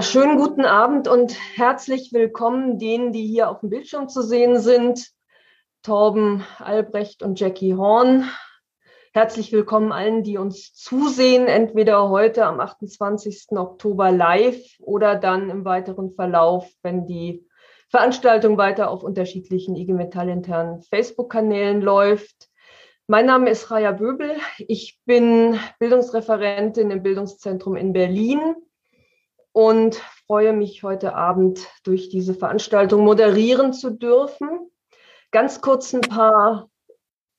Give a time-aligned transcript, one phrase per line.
[0.00, 5.10] Schönen guten Abend und herzlich willkommen denen, die hier auf dem Bildschirm zu sehen sind.
[5.82, 8.24] Torben Albrecht und Jackie Horn.
[9.12, 13.48] Herzlich willkommen allen, die uns zusehen, entweder heute am 28.
[13.50, 17.46] Oktober live oder dann im weiteren Verlauf, wenn die
[17.90, 22.48] Veranstaltung weiter auf unterschiedlichen IG Metall internen Facebook-Kanälen läuft.
[23.08, 24.36] Mein Name ist Raya Böbel.
[24.56, 28.56] Ich bin Bildungsreferentin im Bildungszentrum in Berlin
[29.52, 34.48] und freue mich heute Abend durch diese Veranstaltung moderieren zu dürfen.
[35.30, 36.68] Ganz kurz ein paar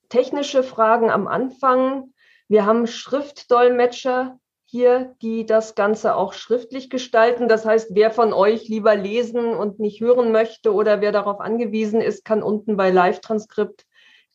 [0.10, 2.14] technische Fragen am Anfang.
[2.48, 7.48] Wir haben Schriftdolmetscher hier, die das Ganze auch schriftlich gestalten.
[7.48, 12.02] Das heißt, wer von euch lieber lesen und nicht hören möchte oder wer darauf angewiesen
[12.02, 13.86] ist, kann unten bei Live-Transkript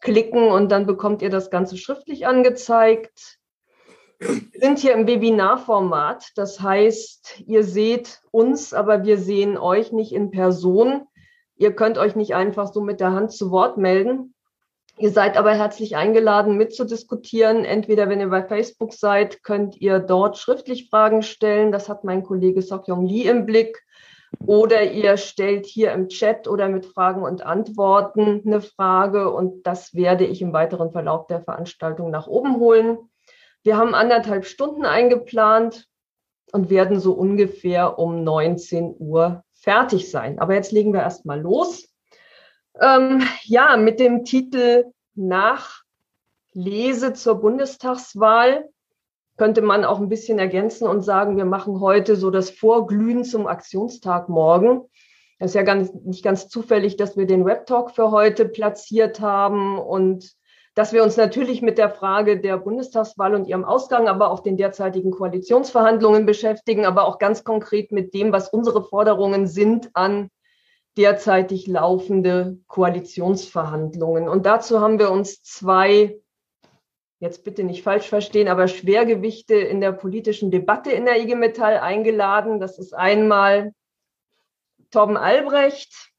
[0.00, 3.38] klicken und dann bekommt ihr das Ganze schriftlich angezeigt.
[4.18, 6.32] Wir sind hier im Webinarformat.
[6.34, 11.02] Das heißt, ihr seht uns, aber wir sehen euch nicht in Person.
[11.56, 14.34] Ihr könnt euch nicht einfach so mit der Hand zu Wort melden.
[14.96, 17.64] Ihr seid aber herzlich eingeladen, mitzudiskutieren.
[17.64, 21.70] Entweder, wenn ihr bei Facebook seid, könnt ihr dort schriftlich Fragen stellen.
[21.70, 23.80] Das hat mein Kollege Sokyong Lee im Blick.
[24.44, 29.94] Oder ihr stellt hier im Chat oder mit Fragen und Antworten eine Frage und das
[29.94, 32.98] werde ich im weiteren Verlauf der Veranstaltung nach oben holen.
[33.68, 35.88] Wir haben anderthalb Stunden eingeplant
[36.52, 40.38] und werden so ungefähr um 19 Uhr fertig sein.
[40.38, 41.86] Aber jetzt legen wir erstmal los.
[42.80, 48.70] Ähm, ja, mit dem Titel Nachlese zur Bundestagswahl
[49.36, 53.46] könnte man auch ein bisschen ergänzen und sagen, wir machen heute so das Vorglühen zum
[53.46, 54.80] Aktionstag morgen.
[55.38, 59.78] Das ist ja ganz, nicht ganz zufällig, dass wir den Web-Talk für heute platziert haben
[59.78, 60.37] und
[60.78, 64.56] dass wir uns natürlich mit der Frage der Bundestagswahl und ihrem Ausgang, aber auch den
[64.56, 70.30] derzeitigen Koalitionsverhandlungen beschäftigen, aber auch ganz konkret mit dem, was unsere Forderungen sind an
[70.96, 74.28] derzeitig laufende Koalitionsverhandlungen.
[74.28, 76.20] Und dazu haben wir uns zwei,
[77.18, 81.78] jetzt bitte nicht falsch verstehen, aber Schwergewichte in der politischen Debatte in der IG Metall
[81.78, 82.60] eingeladen.
[82.60, 83.72] Das ist einmal
[84.92, 86.12] Torben Albrecht,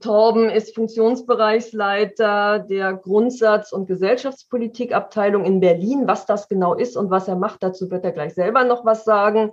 [0.00, 6.06] Torben ist Funktionsbereichsleiter der Grundsatz- und Gesellschaftspolitikabteilung in Berlin.
[6.06, 9.04] Was das genau ist und was er macht, dazu wird er gleich selber noch was
[9.04, 9.52] sagen.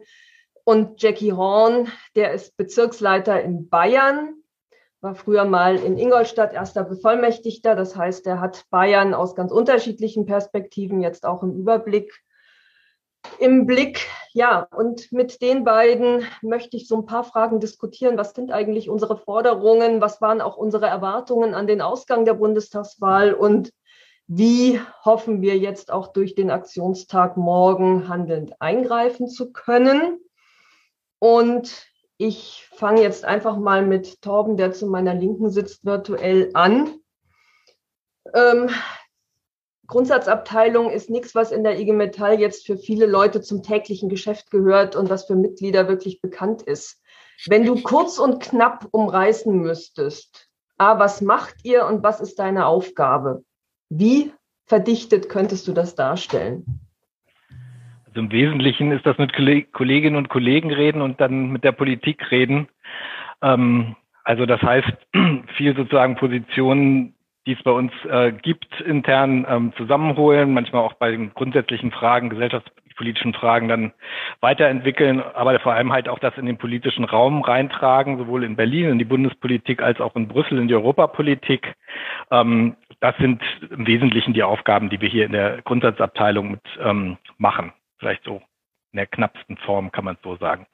[0.64, 4.36] Und Jackie Horn, der ist Bezirksleiter in Bayern,
[5.02, 7.76] war früher mal in Ingolstadt erster Bevollmächtigter.
[7.76, 12.14] Das heißt, er hat Bayern aus ganz unterschiedlichen Perspektiven jetzt auch im Überblick
[13.40, 14.08] im Blick.
[14.34, 18.18] Ja, und mit den beiden möchte ich so ein paar Fragen diskutieren.
[18.18, 20.00] Was sind eigentlich unsere Forderungen?
[20.00, 23.34] Was waren auch unsere Erwartungen an den Ausgang der Bundestagswahl?
[23.34, 23.72] Und
[24.28, 30.20] wie hoffen wir jetzt auch durch den Aktionstag morgen handelnd eingreifen zu können?
[31.20, 31.88] Und
[32.18, 36.94] ich fange jetzt einfach mal mit Torben, der zu meiner Linken sitzt, virtuell an.
[38.34, 38.70] Ähm,
[39.92, 44.50] Grundsatzabteilung ist nichts, was in der IG Metall jetzt für viele Leute zum täglichen Geschäft
[44.50, 47.04] gehört und was für Mitglieder wirklich bekannt ist.
[47.48, 50.48] Wenn du kurz und knapp umreißen müsstest,
[50.78, 53.44] A, was macht ihr und was ist deine Aufgabe?
[53.90, 54.32] Wie
[54.66, 56.64] verdichtet könntest du das darstellen?
[58.06, 62.32] Also im Wesentlichen ist das mit Kolleginnen und Kollegen reden und dann mit der Politik
[62.32, 62.70] reden.
[63.42, 64.88] Ähm, also das heißt,
[65.58, 67.14] viel sozusagen Positionen
[67.46, 72.30] die es bei uns äh, gibt, intern ähm, zusammenholen, manchmal auch bei den grundsätzlichen Fragen,
[72.30, 73.94] gesellschaftspolitischen Fragen dann
[74.42, 78.90] weiterentwickeln, aber vor allem halt auch das in den politischen Raum reintragen, sowohl in Berlin
[78.90, 81.76] in die Bundespolitik als auch in Brüssel in die Europapolitik.
[82.30, 83.42] Ähm, das sind
[83.72, 87.74] im Wesentlichen die Aufgaben, die wir hier in der Grundsatzabteilung mit ähm, machen.
[87.98, 88.42] Vielleicht so
[88.92, 90.68] in der knappsten Form kann man es so sagen.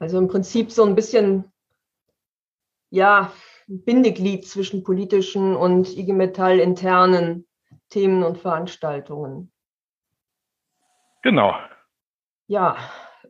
[0.00, 1.44] Also im Prinzip so ein bisschen,
[2.90, 3.30] ja,
[3.66, 7.46] Bindeglied zwischen politischen und IG Metall internen
[7.88, 9.52] Themen und Veranstaltungen.
[11.22, 11.54] Genau.
[12.48, 12.76] Ja,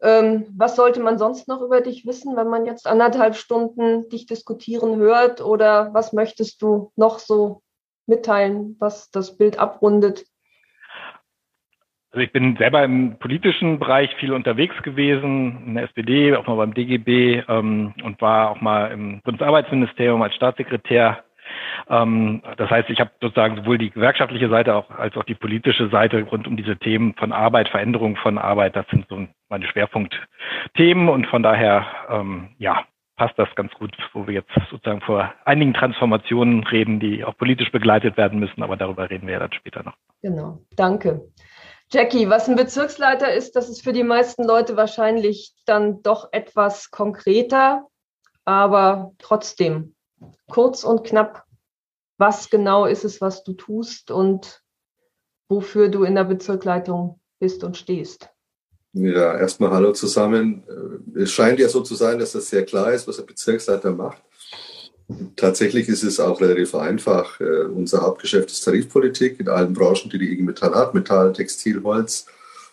[0.01, 4.27] ähm, was sollte man sonst noch über dich wissen, wenn man jetzt anderthalb Stunden dich
[4.27, 5.41] diskutieren hört?
[5.41, 7.63] Oder was möchtest du noch so
[8.07, 10.25] mitteilen, was das Bild abrundet?
[12.13, 16.57] Also ich bin selber im politischen Bereich viel unterwegs gewesen, in der SPD, auch mal
[16.57, 21.25] beim DGB ähm, und war auch mal im Bundesarbeitsministerium als Staatssekretär.
[21.89, 25.89] Ähm, das heißt, ich habe sozusagen sowohl die gewerkschaftliche Seite auch, als auch die politische
[25.89, 28.77] Seite rund um diese Themen von Arbeit, Veränderung von Arbeit.
[28.77, 32.85] Das sind so meine Schwerpunktthemen und von daher, ähm, ja,
[33.17, 37.71] passt das ganz gut, wo wir jetzt sozusagen vor einigen Transformationen reden, die auch politisch
[37.73, 39.95] begleitet werden müssen, aber darüber reden wir ja dann später noch.
[40.23, 41.23] Genau, danke.
[41.93, 46.91] Jackie, was ein Bezirksleiter ist, das ist für die meisten Leute wahrscheinlich dann doch etwas
[46.91, 47.87] konkreter,
[48.47, 49.95] aber trotzdem
[50.49, 51.45] kurz und knapp.
[52.17, 54.63] Was genau ist es, was du tust und
[55.51, 58.31] wofür du in der Bezirksleitung bist und stehst?
[58.95, 60.65] Ja, erstmal Hallo zusammen.
[61.15, 64.23] Es scheint ja so zu sein, dass das sehr klar ist, was der Bezirksleiter macht.
[65.37, 67.41] Tatsächlich ist es auch relativ einfach.
[67.41, 70.95] Äh, unser Hauptgeschäft ist Tarifpolitik in allen Branchen, die die IG Metall hat.
[70.95, 72.27] Metall, Textil, Holz,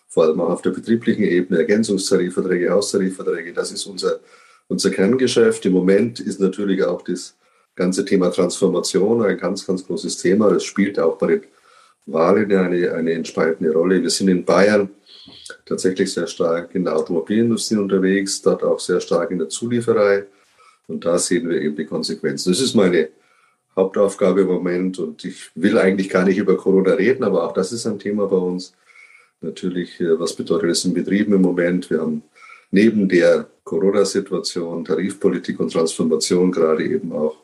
[0.07, 3.53] vor allem auch auf der betrieblichen Ebene, Ergänzungstarifverträge, Haustarifverträge.
[3.53, 4.19] Das ist unser,
[4.67, 5.65] unser Kerngeschäft.
[5.65, 7.35] Im Moment ist natürlich auch das
[7.75, 10.49] ganze Thema Transformation ein ganz, ganz großes Thema.
[10.51, 11.41] Das spielt auch bei den
[12.05, 14.01] Wahlen eine, eine entscheidende Rolle.
[14.01, 14.89] Wir sind in Bayern
[15.65, 20.25] tatsächlich sehr stark in der Automobilindustrie unterwegs, dort auch sehr stark in der Zulieferei.
[20.89, 22.51] Und da sehen wir eben die Konsequenzen.
[22.51, 23.09] Das ist meine
[23.75, 27.71] Hauptaufgabe im Moment und ich will eigentlich gar nicht über Corona reden, aber auch das
[27.71, 28.73] ist ein Thema bei uns.
[29.41, 31.89] Natürlich, äh, was bedeutet es in Betrieben im Moment?
[31.89, 32.23] Wir haben
[32.71, 37.37] neben der Corona-Situation, Tarifpolitik und Transformation gerade eben auch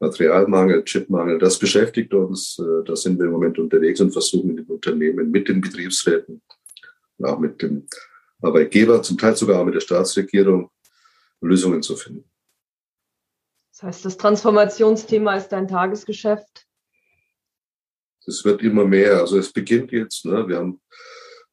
[0.00, 1.38] Materialmangel, Chipmangel.
[1.38, 2.58] Das beschäftigt uns.
[2.58, 6.40] Äh, da sind wir im Moment unterwegs und versuchen in den Unternehmen mit den Betriebsräten
[7.18, 7.86] und auch mit dem
[8.40, 10.70] Arbeitgeber, zum Teil sogar auch mit der Staatsregierung,
[11.40, 12.27] Lösungen zu finden.
[13.78, 16.66] Das heißt, das Transformationsthema ist dein Tagesgeschäft?
[18.26, 19.20] Es wird immer mehr.
[19.20, 20.24] Also es beginnt jetzt.
[20.24, 20.48] Ne?
[20.48, 20.80] Wir haben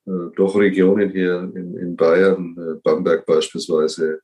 [0.08, 4.22] äh, doch Regionen hier in, in Bayern, äh, Bamberg beispielsweise,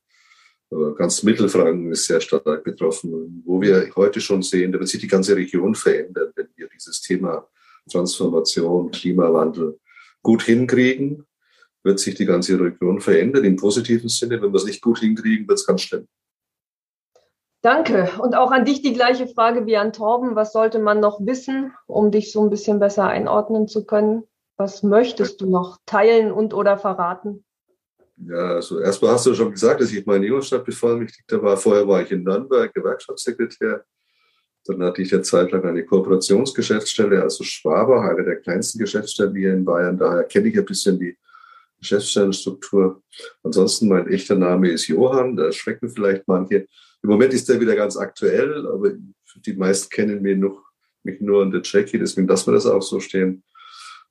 [0.68, 5.00] aber ganz Mittelfranken ist sehr stark betroffen, wo wir heute schon sehen, da wird sich
[5.00, 7.46] die ganze Region verändern, wenn wir dieses Thema
[7.88, 9.78] Transformation, Klimawandel
[10.22, 11.24] gut hinkriegen
[11.84, 14.40] wird sich die ganze Region verändern im positiven Sinne.
[14.40, 16.06] Wenn wir es nicht gut hinkriegen, wird es ganz schlimm.
[17.62, 18.10] Danke.
[18.20, 20.34] Und auch an dich die gleiche Frage wie an Torben.
[20.34, 24.24] Was sollte man noch wissen, um dich so ein bisschen besser einordnen zu können?
[24.56, 27.44] Was möchtest du noch teilen und oder verraten?
[28.16, 31.56] Ja, also erstmal hast du schon gesagt, dass ich meine Ingolstadt bevollmächtigter war.
[31.56, 33.84] Vorher war ich in Nürnberg Gewerkschaftssekretär.
[34.64, 39.52] Dann hatte ich eine Zeit lang eine Kooperationsgeschäftsstelle, also Schwabach, eine der kleinsten Geschäftsstellen hier
[39.52, 39.98] in Bayern.
[39.98, 41.16] Daher kenne ich ein bisschen die
[41.78, 43.02] Geschäftsstellenstruktur.
[43.42, 46.68] Ansonsten mein echter Name ist Johann, da schrecken vielleicht manche.
[47.02, 48.92] Im Moment ist der wieder ganz aktuell, aber
[49.34, 50.62] die meisten kennen mich, noch,
[51.02, 53.42] mich nur unter Jackie, deswegen lassen wir das auch so stehen.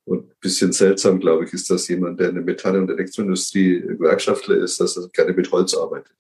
[0.04, 3.82] Und ein bisschen seltsam, glaube ich, ist, dass jemand, der in der Metall- und Elektroindustrie
[3.82, 6.16] Gewerkschaftler ist, dass er gerne mit Holz arbeitet.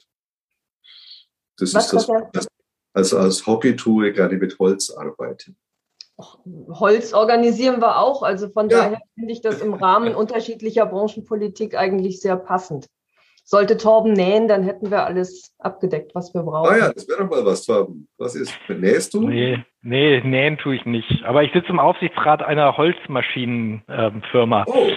[1.58, 2.48] Das Was ist das,
[2.94, 5.58] also als Hobby tue, gerne mit Holz arbeiten.
[6.18, 8.22] Holz organisieren wir auch.
[8.22, 8.78] Also von ja.
[8.78, 12.88] daher finde ich das im Rahmen unterschiedlicher Branchenpolitik eigentlich sehr passend.
[13.52, 16.74] Sollte Torben nähen, dann hätten wir alles abgedeckt, was wir brauchen.
[16.74, 18.08] Ah ja, das wäre doch mal was, Torben.
[18.18, 19.28] Was ist, nähst du?
[19.28, 21.26] Nee, nee, nähen tue ich nicht.
[21.26, 24.64] Aber ich sitze im Aufsichtsrat einer Holzmaschinenfirma.
[24.68, 24.92] oh,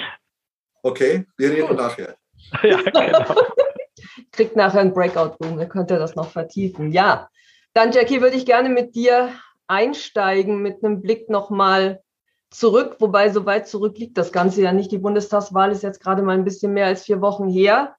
[0.85, 1.27] okay.
[1.37, 2.15] Wir reden nachher.
[2.63, 3.35] ja, genau.
[4.31, 6.93] Kriegt nachher ein Breakout-Room, ihr könnt das noch vertiefen.
[6.93, 7.29] Ja,
[7.73, 9.31] dann Jackie, würde ich gerne mit dir
[9.67, 12.05] einsteigen mit einem Blick nochmal
[12.51, 14.93] zurück, wobei so weit zurück liegt das Ganze ja nicht.
[14.93, 17.97] Die Bundestagswahl ist jetzt gerade mal ein bisschen mehr als vier Wochen her.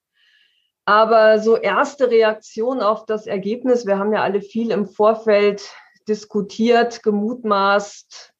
[0.85, 5.67] Aber so erste Reaktion auf das Ergebnis, wir haben ja alle viel im Vorfeld
[6.07, 8.33] diskutiert, gemutmaßt,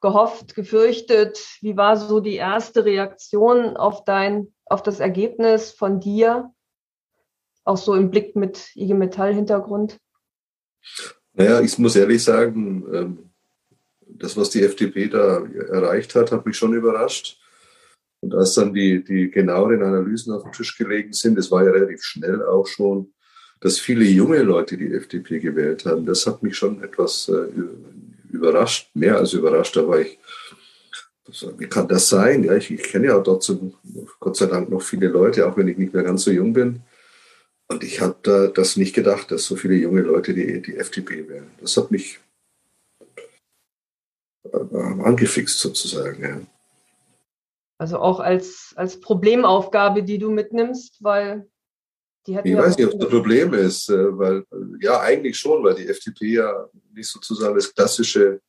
[0.00, 1.38] gehofft, gefürchtet.
[1.60, 6.52] Wie war so die erste Reaktion auf dein, auf das Ergebnis von dir?
[7.64, 9.98] Auch so im Blick mit IG Metall Hintergrund?
[11.32, 13.30] Naja, ich muss ehrlich sagen, ähm,
[14.06, 17.40] das, was die FDP da erreicht hat, hat mich schon überrascht.
[18.24, 21.70] Und als dann die, die genaueren Analysen auf dem Tisch gelegen sind, das war ja
[21.70, 23.12] relativ schnell auch schon,
[23.60, 27.48] dass viele junge Leute die FDP gewählt haben, das hat mich schon etwas äh,
[28.32, 29.76] überrascht, mehr als überrascht.
[29.76, 30.18] Da war ich,
[31.58, 32.44] wie kann das sein?
[32.44, 33.74] Ja, ich, ich kenne ja dort so,
[34.20, 36.80] Gott sei Dank noch viele Leute, auch wenn ich nicht mehr ganz so jung bin.
[37.66, 41.28] Und ich habe da das nicht gedacht, dass so viele junge Leute die, die FDP
[41.28, 41.50] wählen.
[41.60, 42.20] Das hat mich
[44.50, 46.46] äh, angefixt sozusagen.
[47.78, 51.48] Also auch als, als Problemaufgabe, die du mitnimmst, weil
[52.26, 52.48] die hätten.
[52.48, 54.44] Ich ja weiß nicht, ob das ein Problem ist, äh, weil
[54.80, 58.40] ja eigentlich schon, weil die FDP ja nicht sozusagen das klassische,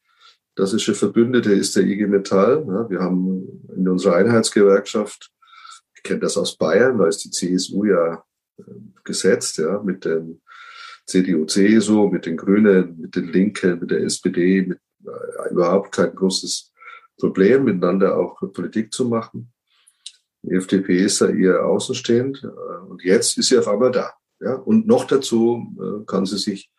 [0.55, 2.65] klassische Verbündete ist der IG Metall.
[2.89, 5.32] Wir haben in unserer Einheitsgewerkschaft,
[5.96, 8.24] ich kenne das aus Bayern, da ist die CSU ja
[9.03, 10.41] gesetzt, ja, mit dem
[11.05, 16.15] CDU, CSU, mit den Grünen, mit den Linken, mit der SPD, mit äh, überhaupt kein
[16.15, 16.72] großes
[17.17, 19.51] Problem, miteinander auch Politik zu machen.
[20.41, 24.13] Die FDP ist da eher außenstehend äh, und jetzt ist sie auf einmal da.
[24.39, 24.55] Ja?
[24.55, 26.72] Und noch dazu äh, kann sie sich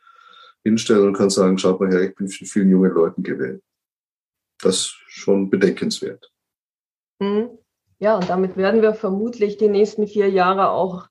[0.62, 3.62] hinstellen und kann sagen, schaut mal her, ich bin von vielen jungen Leuten gewählt.
[4.60, 6.30] Das ist schon bedenkenswert.
[7.18, 7.50] Mhm.
[7.98, 11.08] Ja, und damit werden wir vermutlich die nächsten vier Jahre auch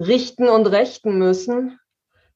[0.00, 1.78] richten und rechten müssen.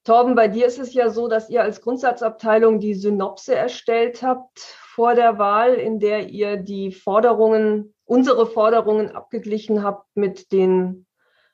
[0.05, 4.79] Torben, bei dir ist es ja so, dass ihr als Grundsatzabteilung die Synopse erstellt habt
[4.97, 11.07] vor der Wahl, in der ihr die Forderungen, unsere Forderungen abgeglichen habt mit den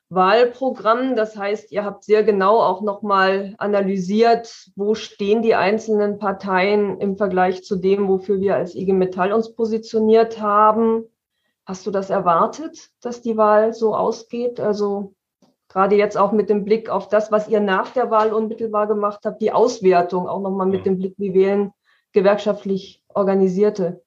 [0.07, 1.17] Wahlprogrammen.
[1.17, 7.17] Das heißt, ihr habt sehr genau auch nochmal analysiert, wo stehen die einzelnen Parteien im
[7.17, 11.03] Vergleich zu dem, wofür wir als IG Metall uns positioniert haben.
[11.65, 14.61] Hast du das erwartet, dass die Wahl so ausgeht?
[14.61, 15.15] Also
[15.67, 19.19] gerade jetzt auch mit dem Blick auf das, was ihr nach der Wahl unmittelbar gemacht
[19.25, 21.73] habt, die Auswertung auch nochmal mit dem Blick, wie wählen
[22.13, 24.01] gewerkschaftlich Organisierte.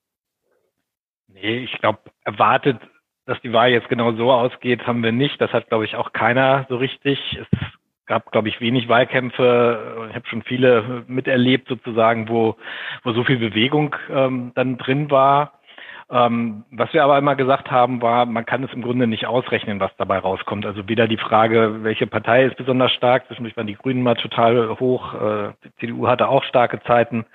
[1.29, 2.79] Nee, ich glaube, erwartet,
[3.27, 5.41] dass die Wahl jetzt genau so ausgeht, haben wir nicht.
[5.41, 7.19] Das hat, glaube ich, auch keiner so richtig.
[7.41, 7.59] Es
[8.07, 10.09] gab, glaube ich, wenig Wahlkämpfe.
[10.11, 12.57] Ich habe schon viele miterlebt, sozusagen, wo,
[13.03, 15.61] wo so viel Bewegung ähm, dann drin war.
[16.09, 19.81] Ähm, was wir aber immer gesagt haben, war, man kann es im Grunde nicht ausrechnen,
[19.81, 20.65] was dabei rauskommt.
[20.65, 24.79] Also weder die Frage, welche Partei ist besonders stark, zwischendurch waren die Grünen mal total
[24.79, 27.27] hoch, äh, die CDU hatte auch starke Zeiten,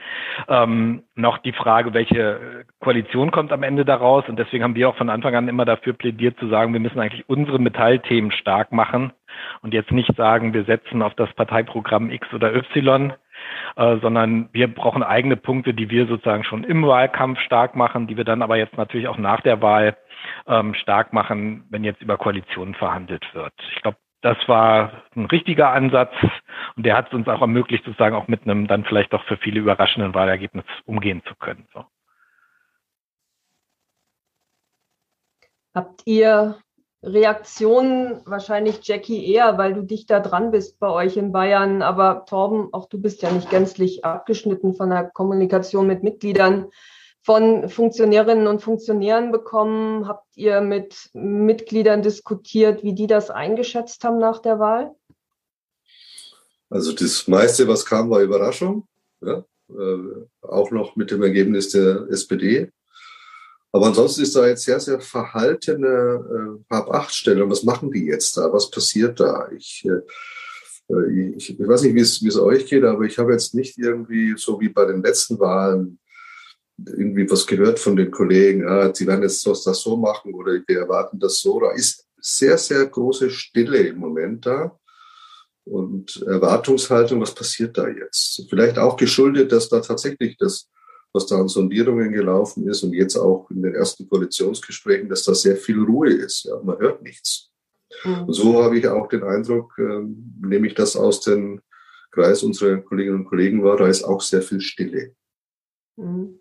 [0.47, 4.27] ähm, noch die Frage, welche Koalition kommt am Ende daraus.
[4.29, 6.99] Und deswegen haben wir auch von Anfang an immer dafür plädiert zu sagen, wir müssen
[6.99, 9.11] eigentlich unsere Metallthemen stark machen
[9.61, 13.13] und jetzt nicht sagen, wir setzen auf das Parteiprogramm X oder Y,
[13.75, 18.17] äh, sondern wir brauchen eigene Punkte, die wir sozusagen schon im Wahlkampf stark machen, die
[18.17, 19.97] wir dann aber jetzt natürlich auch nach der Wahl
[20.47, 23.53] ähm, stark machen, wenn jetzt über Koalitionen verhandelt wird.
[23.75, 26.13] Ich glaube, das war ein richtiger Ansatz
[26.75, 29.37] und der hat es uns auch ermöglicht, sozusagen auch mit einem dann vielleicht doch für
[29.37, 31.67] viele überraschenden Wahlergebnis umgehen zu können.
[31.73, 31.85] So.
[35.73, 36.57] Habt ihr
[37.03, 41.81] Reaktionen wahrscheinlich Jackie eher, weil du dichter dran bist bei euch in Bayern.
[41.81, 46.67] Aber Torben, auch du bist ja nicht gänzlich abgeschnitten von der Kommunikation mit Mitgliedern
[47.23, 50.07] von Funktionärinnen und Funktionären bekommen.
[50.07, 54.91] Habt ihr mit Mitgliedern diskutiert, wie die das eingeschätzt haben nach der Wahl?
[56.69, 58.87] Also das meiste, was kam, war Überraschung.
[59.21, 59.43] Ja?
[59.69, 62.71] Äh, auch noch mit dem Ergebnis der SPD.
[63.71, 67.49] Aber ansonsten ist da jetzt sehr, sehr verhaltene äh, Hab-Acht-Stellung.
[67.49, 68.51] Was machen die jetzt da?
[68.51, 69.49] Was passiert da?
[69.55, 73.77] Ich, äh, ich, ich weiß nicht, wie es, euch geht, aber ich habe jetzt nicht
[73.77, 75.99] irgendwie, so wie bei den letzten Wahlen,
[76.77, 80.59] irgendwie was gehört von den Kollegen, ah, sie werden jetzt das, das so machen oder
[80.65, 81.59] wir erwarten das so.
[81.59, 84.77] Da ist sehr, sehr große Stille im Moment da
[85.63, 88.45] und Erwartungshaltung, was passiert da jetzt?
[88.49, 90.69] Vielleicht auch geschuldet, dass da tatsächlich das
[91.13, 95.33] was da an Sondierungen gelaufen ist und jetzt auch in den ersten Koalitionsgesprächen, dass da
[95.33, 96.45] sehr viel Ruhe ist.
[96.45, 97.51] Ja, man hört nichts.
[98.03, 98.23] Mhm.
[98.23, 100.01] Und so habe ich auch den Eindruck, äh,
[100.41, 101.61] nehme ich das aus dem
[102.11, 105.15] Kreis unserer Kolleginnen und Kollegen war, da ist auch sehr viel Stille.
[105.97, 106.39] Mhm.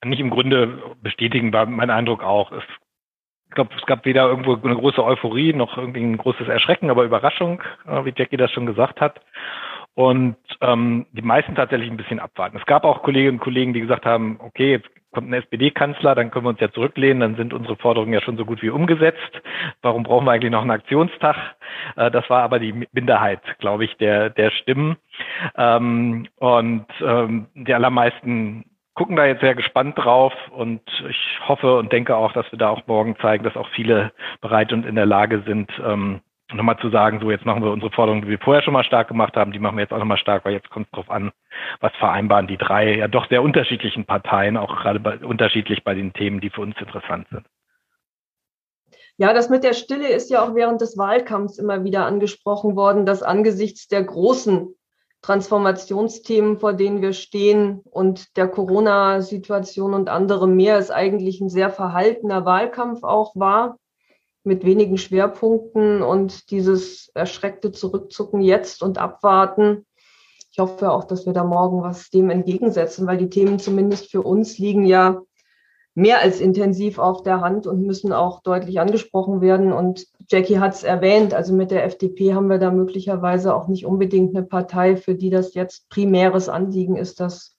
[0.00, 2.52] Kann ich im Grunde bestätigen, war mein Eindruck auch.
[2.52, 2.62] Es,
[3.48, 7.04] ich glaube, es gab weder irgendwo eine große Euphorie noch irgendwie ein großes Erschrecken, aber
[7.04, 9.20] Überraschung, äh, wie Jackie das schon gesagt hat
[9.94, 12.56] und ähm, die meisten tatsächlich ein bisschen abwarten.
[12.56, 16.30] Es gab auch Kolleginnen und Kollegen, die gesagt haben, okay, jetzt kommt ein SPD-Kanzler, dann
[16.30, 19.40] können wir uns ja zurücklehnen, dann sind unsere Forderungen ja schon so gut wie umgesetzt.
[19.80, 21.36] Warum brauchen wir eigentlich noch einen Aktionstag?
[21.96, 24.96] Äh, das war aber die Minderheit, glaube ich, der, der Stimmen.
[25.56, 31.92] Ähm, und ähm, die allermeisten gucken da jetzt sehr gespannt drauf und ich hoffe und
[31.92, 35.06] denke auch, dass wir da auch morgen zeigen, dass auch viele bereit und in der
[35.06, 36.20] Lage sind, ähm,
[36.52, 39.08] nochmal zu sagen, so jetzt machen wir unsere Forderungen, die wir vorher schon mal stark
[39.08, 41.32] gemacht haben, die machen wir jetzt auch nochmal stark, weil jetzt kommt es drauf an,
[41.80, 46.12] was vereinbaren die drei ja doch sehr unterschiedlichen Parteien, auch gerade bei, unterschiedlich bei den
[46.12, 47.46] Themen, die für uns interessant sind.
[49.16, 53.06] Ja, das mit der Stille ist ja auch während des Wahlkampfs immer wieder angesprochen worden,
[53.06, 54.74] dass angesichts der großen
[55.22, 61.70] Transformationsthemen, vor denen wir stehen und der Corona-Situation und andere mehr, es eigentlich ein sehr
[61.70, 63.78] verhaltener Wahlkampf auch war
[64.44, 69.86] mit wenigen Schwerpunkten und dieses erschreckte Zurückzucken jetzt und abwarten.
[70.52, 74.22] Ich hoffe auch, dass wir da morgen was dem entgegensetzen, weil die Themen zumindest für
[74.22, 75.22] uns liegen ja
[75.94, 79.72] mehr als intensiv auf der Hand und müssen auch deutlich angesprochen werden.
[79.72, 83.86] Und Jackie hat es erwähnt, also mit der FDP haben wir da möglicherweise auch nicht
[83.86, 87.56] unbedingt eine Partei, für die das jetzt primäres Anliegen ist, das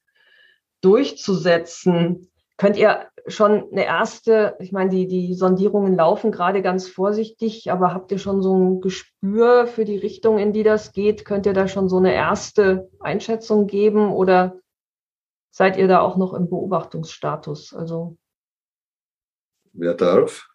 [0.82, 2.30] durchzusetzen.
[2.58, 7.94] Könnt ihr schon eine erste, ich meine, die, die Sondierungen laufen gerade ganz vorsichtig, aber
[7.94, 11.26] habt ihr schon so ein Gespür für die Richtung, in die das geht?
[11.26, 14.60] Könnt ihr da schon so eine erste Einschätzung geben oder
[15.52, 17.74] seid ihr da auch noch im Beobachtungsstatus?
[17.74, 18.18] Also
[19.74, 20.48] Wer darf?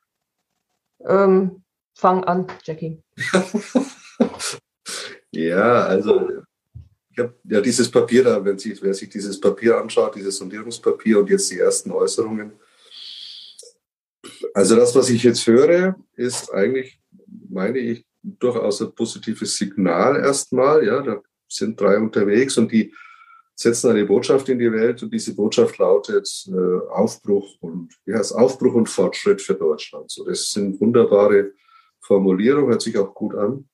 [1.01, 1.63] Ähm,
[1.95, 3.03] fang an, Jackie.
[5.33, 6.43] ja, also
[7.45, 11.51] ja dieses Papier da, wenn sich, wer sich dieses Papier anschaut, dieses Sondierungspapier und jetzt
[11.51, 12.53] die ersten Äußerungen,
[14.55, 17.01] Also das, was ich jetzt höre, ist eigentlich,
[17.49, 20.85] meine ich, durchaus ein positives Signal erstmal.
[20.85, 22.93] Ja, da sind drei unterwegs und die
[23.55, 28.35] setzen eine Botschaft in die Welt und diese Botschaft lautet äh, Aufbruch und wie heißt
[28.35, 30.11] Aufbruch und Fortschritt für Deutschland.
[30.11, 31.53] So, das sind wunderbare
[32.01, 33.69] Formulierungen, hört sich auch gut an.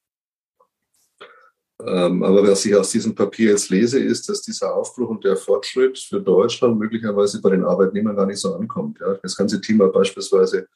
[1.87, 5.37] Ähm, aber was ich aus diesem Papier jetzt lese, ist, dass dieser Aufbruch und der
[5.37, 8.99] Fortschritt für Deutschland möglicherweise bei den Arbeitnehmern gar nicht so ankommt.
[9.01, 9.15] Ja.
[9.23, 10.67] Das ganze Thema beispielsweise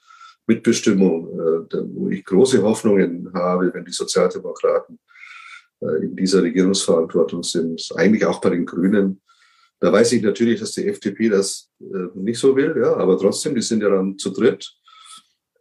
[0.46, 5.00] Mitbestimmung, äh, wo ich große Hoffnungen habe, wenn die Sozialdemokraten
[5.80, 9.20] äh, in dieser Regierungsverantwortung sind, eigentlich auch bei den Grünen.
[9.80, 13.54] Da weiß ich natürlich, dass die FDP das äh, nicht so will, ja, aber trotzdem,
[13.54, 14.72] die sind ja dann zu dritt.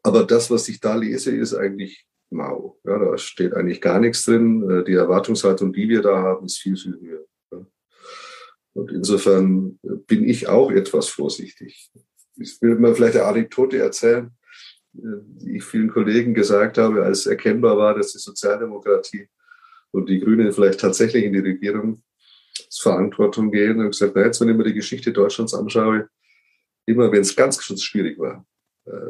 [0.03, 2.80] Aber das, was ich da lese, ist eigentlich mau.
[2.84, 4.70] Ja, da steht eigentlich gar nichts drin.
[4.70, 7.26] Äh, die Erwartungshaltung, die wir da haben, ist viel, viel höher.
[8.74, 11.92] Und insofern bin ich auch etwas vorsichtig.
[12.38, 14.32] Ich will mal vielleicht eine Anekdote erzählen,
[14.94, 19.28] die ich vielen Kollegen gesagt habe, als erkennbar war, dass die Sozialdemokratie
[19.92, 24.56] und die Grünen vielleicht tatsächlich in die Regierungsverantwortung gehen und gesagt, na, jetzt, wenn ich
[24.56, 26.10] mir die Geschichte Deutschlands anschaue,
[26.86, 28.44] immer wenn es ganz schwierig war, äh,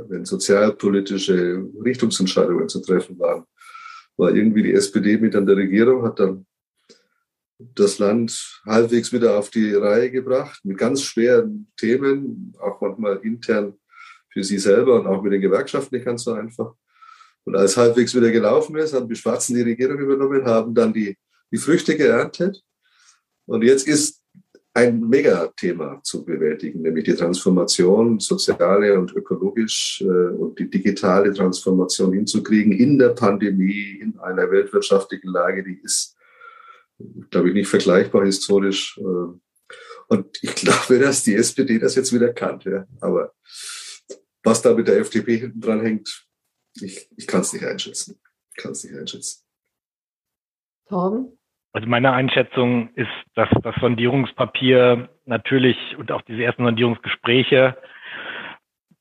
[0.07, 3.45] wenn sozialpolitische Richtungsentscheidungen zu treffen waren,
[4.17, 6.45] war irgendwie die SPD mit an der Regierung, hat dann
[7.57, 13.74] das Land halbwegs wieder auf die Reihe gebracht, mit ganz schweren Themen, auch manchmal intern
[14.29, 16.74] für sie selber und auch mit den Gewerkschaften nicht ganz so einfach.
[17.43, 21.17] Und als halbwegs wieder gelaufen ist, haben die Schwarzen die Regierung übernommen, haben dann die,
[21.51, 22.62] die Früchte geerntet.
[23.45, 24.19] Und jetzt ist
[24.79, 32.13] ein Megathema zu bewältigen, nämlich die Transformation, soziale und ökologisch äh, und die digitale Transformation
[32.13, 36.15] hinzukriegen in der Pandemie, in einer weltwirtschaftlichen Lage, die ist,
[37.29, 38.98] glaube ich, nicht vergleichbar historisch.
[39.00, 39.37] Äh,
[40.07, 42.61] und ich glaube, dass die SPD das jetzt wieder kann.
[42.63, 42.87] Ja.
[43.01, 43.33] Aber
[44.44, 46.25] was da mit der FDP hinten dran hängt,
[46.75, 48.20] ich, ich kann es nicht einschätzen.
[48.55, 49.44] Ich kann es nicht einschätzen.
[50.87, 51.39] Torben?
[51.72, 57.77] Also meine Einschätzung ist, dass das Sondierungspapier natürlich und auch diese ersten Sondierungsgespräche,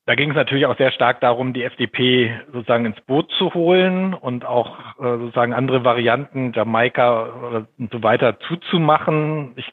[0.05, 4.15] da ging es natürlich auch sehr stark darum, die FDP sozusagen ins Boot zu holen
[4.15, 9.53] und auch äh, sozusagen andere Varianten, Jamaika und so weiter zuzumachen.
[9.57, 9.71] Ich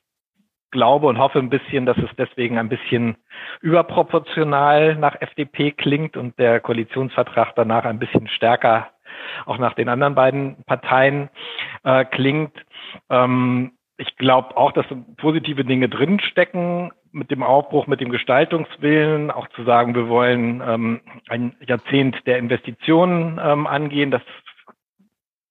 [0.71, 3.15] glaube und hoffe ein bisschen, dass es deswegen ein bisschen
[3.61, 8.89] überproportional nach FDP klingt und der Koalitionsvertrag danach ein bisschen stärker
[9.45, 11.29] auch nach den anderen beiden Parteien
[11.83, 12.53] äh, klingt.
[13.09, 14.85] Ähm, ich glaube auch, dass
[15.17, 21.01] positive Dinge drinstecken mit dem Aufbruch, mit dem Gestaltungswillen, auch zu sagen, wir wollen ähm,
[21.29, 24.11] ein Jahrzehnt der Investitionen ähm, angehen.
[24.11, 24.21] Das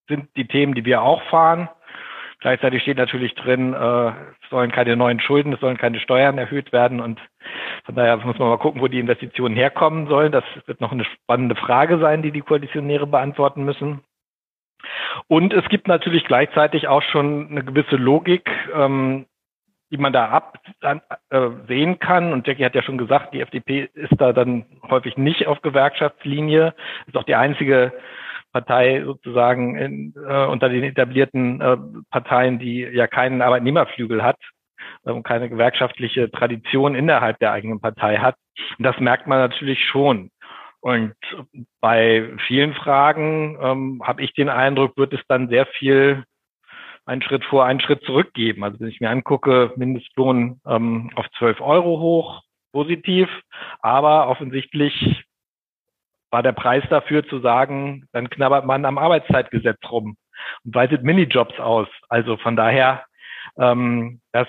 [0.09, 1.69] sind die Themen, die wir auch fahren.
[2.45, 6.75] Gleichzeitig steht natürlich drin, äh, es sollen keine neuen Schulden, es sollen keine Steuern erhöht
[6.75, 7.19] werden und
[7.85, 10.31] von daher muss man mal gucken, wo die Investitionen herkommen sollen.
[10.31, 14.01] Das wird noch eine spannende Frage sein, die die Koalitionäre beantworten müssen.
[15.27, 19.25] Und es gibt natürlich gleichzeitig auch schon eine gewisse Logik, ähm,
[19.91, 22.35] die man da absehen äh, kann.
[22.35, 26.75] Und Jackie hat ja schon gesagt, die FDP ist da dann häufig nicht auf Gewerkschaftslinie,
[27.07, 27.95] ist auch die einzige
[28.55, 31.77] Partei sozusagen in, äh, unter den etablierten äh,
[32.11, 34.39] Parteien, die ja keinen Arbeitnehmerflügel hat
[35.03, 38.37] und keine gewerkschaftliche Tradition innerhalb der eigenen Partei hat.
[38.79, 40.31] Und das merkt man natürlich schon.
[40.81, 41.15] Und
[41.81, 46.25] bei vielen Fragen ähm, habe ich den Eindruck, wird es dann sehr viel
[47.07, 48.63] einen Schritt vor, einen Schritt zurückgeben.
[48.63, 53.29] Also wenn ich mir angucke, Mindestlohn ähm, auf 12 Euro hoch, positiv,
[53.81, 55.25] aber offensichtlich
[56.35, 60.17] war der Preis dafür zu sagen, dann knabbert man am Arbeitszeitgesetz rum
[60.65, 61.87] und weitet Minijobs aus.
[62.09, 63.05] Also von daher,
[63.57, 64.49] ähm, das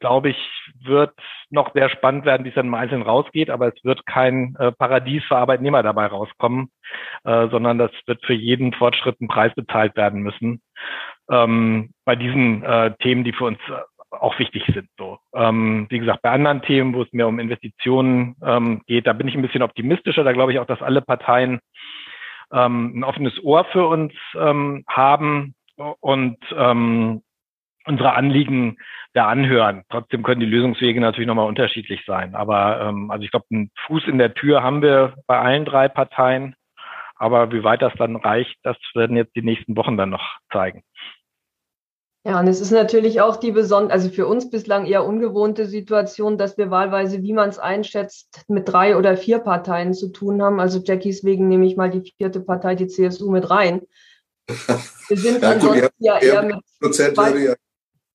[0.00, 0.36] glaube ich,
[0.82, 1.14] wird
[1.48, 4.72] noch sehr spannend werden, wie es dann im Einzelnen rausgeht, aber es wird kein äh,
[4.72, 6.72] Paradies für Arbeitnehmer dabei rauskommen,
[7.22, 10.60] äh, sondern das wird für jeden Fortschritt ein Preis bezahlt werden müssen.
[11.30, 13.60] Ähm, bei diesen äh, Themen, die für uns
[14.12, 14.88] auch wichtig sind.
[14.98, 15.18] So.
[15.34, 19.28] Ähm, wie gesagt, bei anderen Themen, wo es mehr um Investitionen ähm, geht, da bin
[19.28, 20.24] ich ein bisschen optimistischer.
[20.24, 21.60] Da glaube ich auch, dass alle Parteien
[22.52, 27.22] ähm, ein offenes Ohr für uns ähm, haben und ähm,
[27.84, 28.76] unsere Anliegen
[29.14, 29.82] da anhören.
[29.90, 32.34] Trotzdem können die Lösungswege natürlich nochmal unterschiedlich sein.
[32.34, 35.88] Aber ähm, also ich glaube, einen Fuß in der Tür haben wir bei allen drei
[35.88, 36.54] Parteien.
[37.16, 40.82] Aber wie weit das dann reicht, das werden jetzt die nächsten Wochen dann noch zeigen.
[42.24, 46.38] Ja, und es ist natürlich auch die besondere, also für uns bislang eher ungewohnte Situation,
[46.38, 50.60] dass wir wahlweise, wie man es einschätzt, mit drei oder vier Parteien zu tun haben.
[50.60, 53.82] Also Jackies wegen nehme ich mal die vierte Partei, die CSU, mit rein.
[55.08, 57.54] Wir sind ja, ansonsten ja eher mit Prozent ja,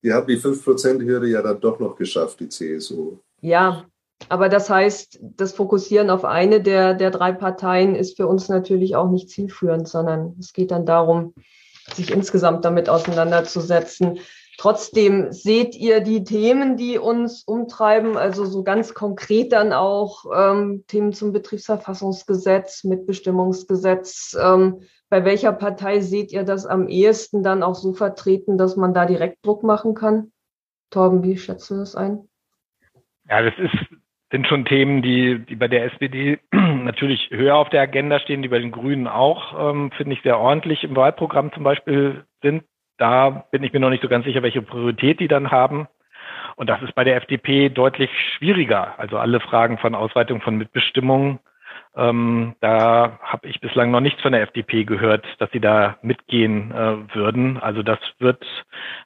[0.04, 3.18] die haben die 5%-Hürde ja dann doch noch geschafft, die CSU.
[3.42, 3.86] Ja,
[4.30, 8.96] Aber das heißt, das Fokussieren auf eine der, der drei Parteien ist für uns natürlich
[8.96, 11.34] auch nicht zielführend, sondern es geht dann darum,
[11.94, 14.20] sich insgesamt damit auseinanderzusetzen.
[14.58, 20.84] Trotzdem seht ihr die Themen, die uns umtreiben, also so ganz konkret dann auch ähm,
[20.88, 24.36] Themen zum Betriebsverfassungsgesetz, Mitbestimmungsgesetz.
[24.42, 28.96] Ähm, bei welcher Partei seht ihr das am ehesten dann auch so vertreten, dass man
[28.96, 30.32] da direkt Druck machen kann?
[30.90, 32.28] Torben, wie schätzt du das ein?
[33.30, 33.97] Ja, das ist,
[34.32, 38.50] sind schon Themen, die, die bei der SPD natürlich höher auf der Agenda stehen, die
[38.50, 42.64] bei den Grünen auch, ähm, finde ich, sehr ordentlich im Wahlprogramm zum Beispiel sind.
[42.98, 45.88] Da bin ich mir noch nicht so ganz sicher, welche Priorität die dann haben.
[46.56, 49.00] Und das ist bei der FDP deutlich schwieriger.
[49.00, 51.40] Also alle Fragen von Ausweitung von Mitbestimmung
[51.98, 56.72] ähm, da habe ich bislang noch nichts von der FDP gehört, dass sie da mitgehen
[56.72, 57.58] äh, würden.
[57.58, 58.46] Also das wird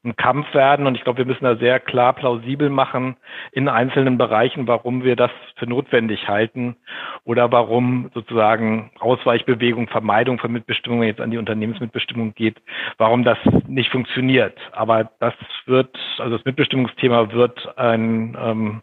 [0.03, 3.15] ein Kampf werden und ich glaube, wir müssen da sehr klar plausibel machen
[3.53, 6.75] in einzelnen Bereichen, warum wir das für notwendig halten
[7.23, 12.61] oder warum sozusagen Ausweichbewegung, Vermeidung von Mitbestimmung, jetzt an die Unternehmensmitbestimmung geht,
[12.97, 14.57] warum das nicht funktioniert.
[14.73, 15.33] Aber das
[15.65, 18.81] wird, also das Mitbestimmungsthema wird ein ähm,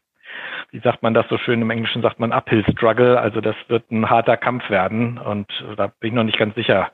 [0.70, 3.90] wie sagt man das so schön, im Englischen sagt man Uphill Struggle, also das wird
[3.90, 5.46] ein harter Kampf werden und
[5.76, 6.90] da bin ich noch nicht ganz sicher.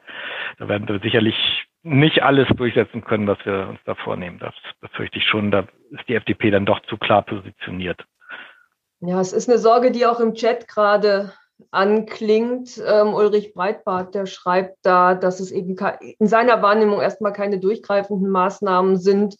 [0.58, 1.36] Da werden wir sicherlich
[1.82, 4.38] nicht alles durchsetzen können, was wir uns da vornehmen.
[4.38, 8.04] Das befürchte ich schon, da ist die FDP dann doch zu klar positioniert.
[9.00, 11.32] Ja, es ist eine Sorge, die auch im Chat gerade
[11.70, 12.80] anklingt.
[12.86, 15.76] Ähm, Ulrich Breitbart, der schreibt da, dass es eben
[16.18, 19.36] in seiner Wahrnehmung erstmal keine durchgreifenden Maßnahmen sind,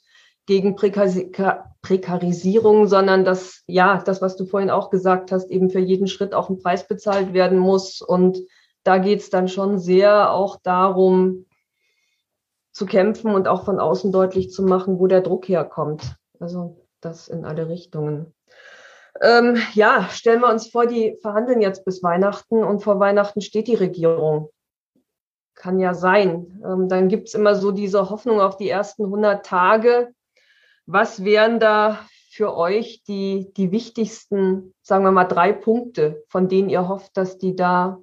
[0.46, 6.06] gegen Prekarisierung, sondern dass, ja, das, was du vorhin auch gesagt hast, eben für jeden
[6.06, 8.02] Schritt auch ein Preis bezahlt werden muss.
[8.02, 8.38] Und
[8.82, 11.46] da geht es dann schon sehr auch darum,
[12.72, 16.16] zu kämpfen und auch von außen deutlich zu machen, wo der Druck herkommt.
[16.40, 18.34] Also das in alle Richtungen.
[19.22, 23.68] Ähm, ja, stellen wir uns vor, die verhandeln jetzt bis Weihnachten und vor Weihnachten steht
[23.68, 24.50] die Regierung.
[25.54, 26.60] Kann ja sein.
[26.64, 30.12] Ähm, dann gibt es immer so diese Hoffnung auf die ersten 100 Tage
[30.86, 36.68] was wären da für euch die, die wichtigsten, sagen wir mal, drei Punkte, von denen
[36.68, 38.00] ihr hofft, dass die da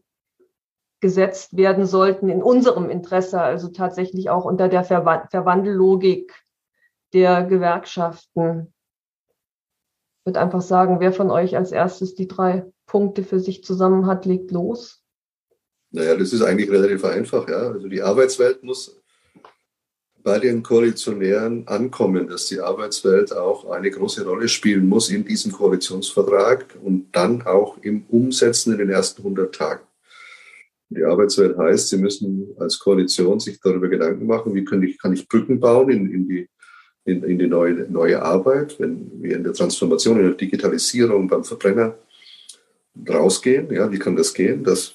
[1.02, 6.34] gesetzt werden sollten in unserem Interesse, also tatsächlich auch unter der Ver Verwandellogik
[7.14, 8.74] der Gewerkschaften?
[10.20, 14.06] Ich würde einfach sagen, wer von euch als erstes die drei Punkte für sich zusammen
[14.06, 15.04] hat, legt los.
[15.90, 17.50] Naja, das ist eigentlich relativ einfach.
[17.50, 17.72] Ja.
[17.72, 19.01] Also die Arbeitswelt muss
[20.24, 25.52] bei den Koalitionären ankommen, dass die Arbeitswelt auch eine große Rolle spielen muss in diesem
[25.52, 29.82] Koalitionsvertrag und dann auch im Umsetzen in den ersten 100 Tagen.
[30.90, 35.14] Die Arbeitswelt heißt, sie müssen als Koalition sich darüber Gedanken machen, wie kann ich, kann
[35.14, 36.50] ich Brücken bauen in, in die,
[37.06, 41.46] in, in die neue, neue Arbeit, wenn wir in der Transformation, in der Digitalisierung beim
[41.46, 41.98] Verbrenner
[43.08, 43.72] rausgehen.
[43.72, 44.66] Ja, wie kann das gehen?
[44.66, 44.94] Das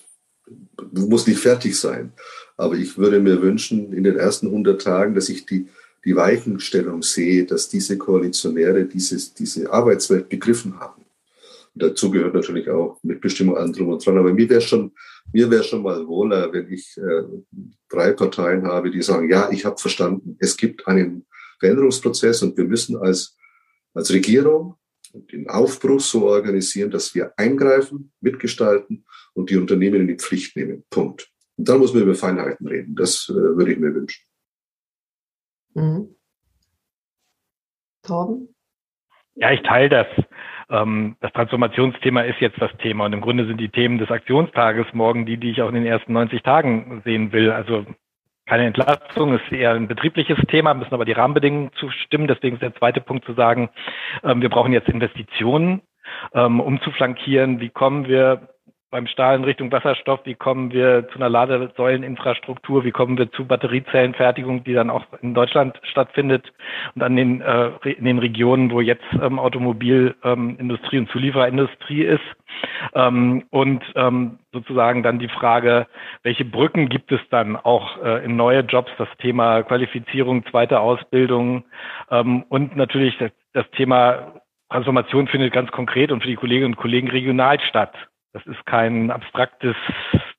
[0.92, 2.12] muss nicht fertig sein.
[2.56, 5.68] Aber ich würde mir wünschen, in den ersten 100 Tagen, dass ich die,
[6.04, 11.04] die Weichenstellung sehe, dass diese Koalitionäre dieses, diese Arbeitswelt begriffen haben.
[11.74, 14.16] Und dazu gehört natürlich auch Mitbestimmung an drum und dran.
[14.16, 14.92] Aber mir wäre schon,
[15.32, 17.22] mir wäre schon mal wohler, wenn ich äh,
[17.90, 21.26] drei Parteien habe, die sagen, ja, ich habe verstanden, es gibt einen
[21.60, 23.36] Veränderungsprozess und wir müssen als,
[23.92, 24.76] als Regierung
[25.12, 30.84] den Aufbruch so organisieren, dass wir eingreifen, mitgestalten und die Unternehmen in die Pflicht nehmen.
[30.90, 31.30] Punkt.
[31.56, 32.94] Und dann muss man über Feinheiten reden.
[32.94, 34.24] Das äh, würde ich mir wünschen.
[35.74, 36.14] Mhm.
[38.02, 38.54] Torben?
[39.34, 40.06] Ja, ich teile das.
[40.68, 43.06] Ähm, das Transformationsthema ist jetzt das Thema.
[43.06, 45.86] Und im Grunde sind die Themen des Aktionstages morgen die, die ich auch in den
[45.86, 47.50] ersten 90 Tagen sehen will.
[47.50, 47.84] Also
[48.46, 52.28] keine Entlastung, ist eher ein betriebliches Thema, müssen aber die Rahmenbedingungen zustimmen.
[52.28, 53.70] Deswegen ist der zweite Punkt zu sagen,
[54.22, 55.82] ähm, wir brauchen jetzt Investitionen,
[56.32, 57.60] ähm, um zu flankieren.
[57.60, 58.48] Wie kommen wir
[58.90, 63.44] beim Stahl in Richtung Wasserstoff, wie kommen wir zu einer Ladesäuleninfrastruktur, wie kommen wir zu
[63.44, 66.52] Batteriezellenfertigung, die dann auch in Deutschland stattfindet
[66.94, 72.24] und an den, äh, in den Regionen, wo jetzt ähm, Automobilindustrie ähm, und Zuliefererindustrie ist.
[72.94, 75.86] Ähm, und ähm, sozusagen dann die Frage,
[76.22, 81.64] welche Brücken gibt es dann auch äh, in neue Jobs, das Thema Qualifizierung, zweite Ausbildung
[82.10, 86.76] ähm, und natürlich das, das Thema Transformation findet ganz konkret und für die Kolleginnen und
[86.76, 87.92] Kollegen regional statt.
[88.36, 89.76] Das ist kein abstraktes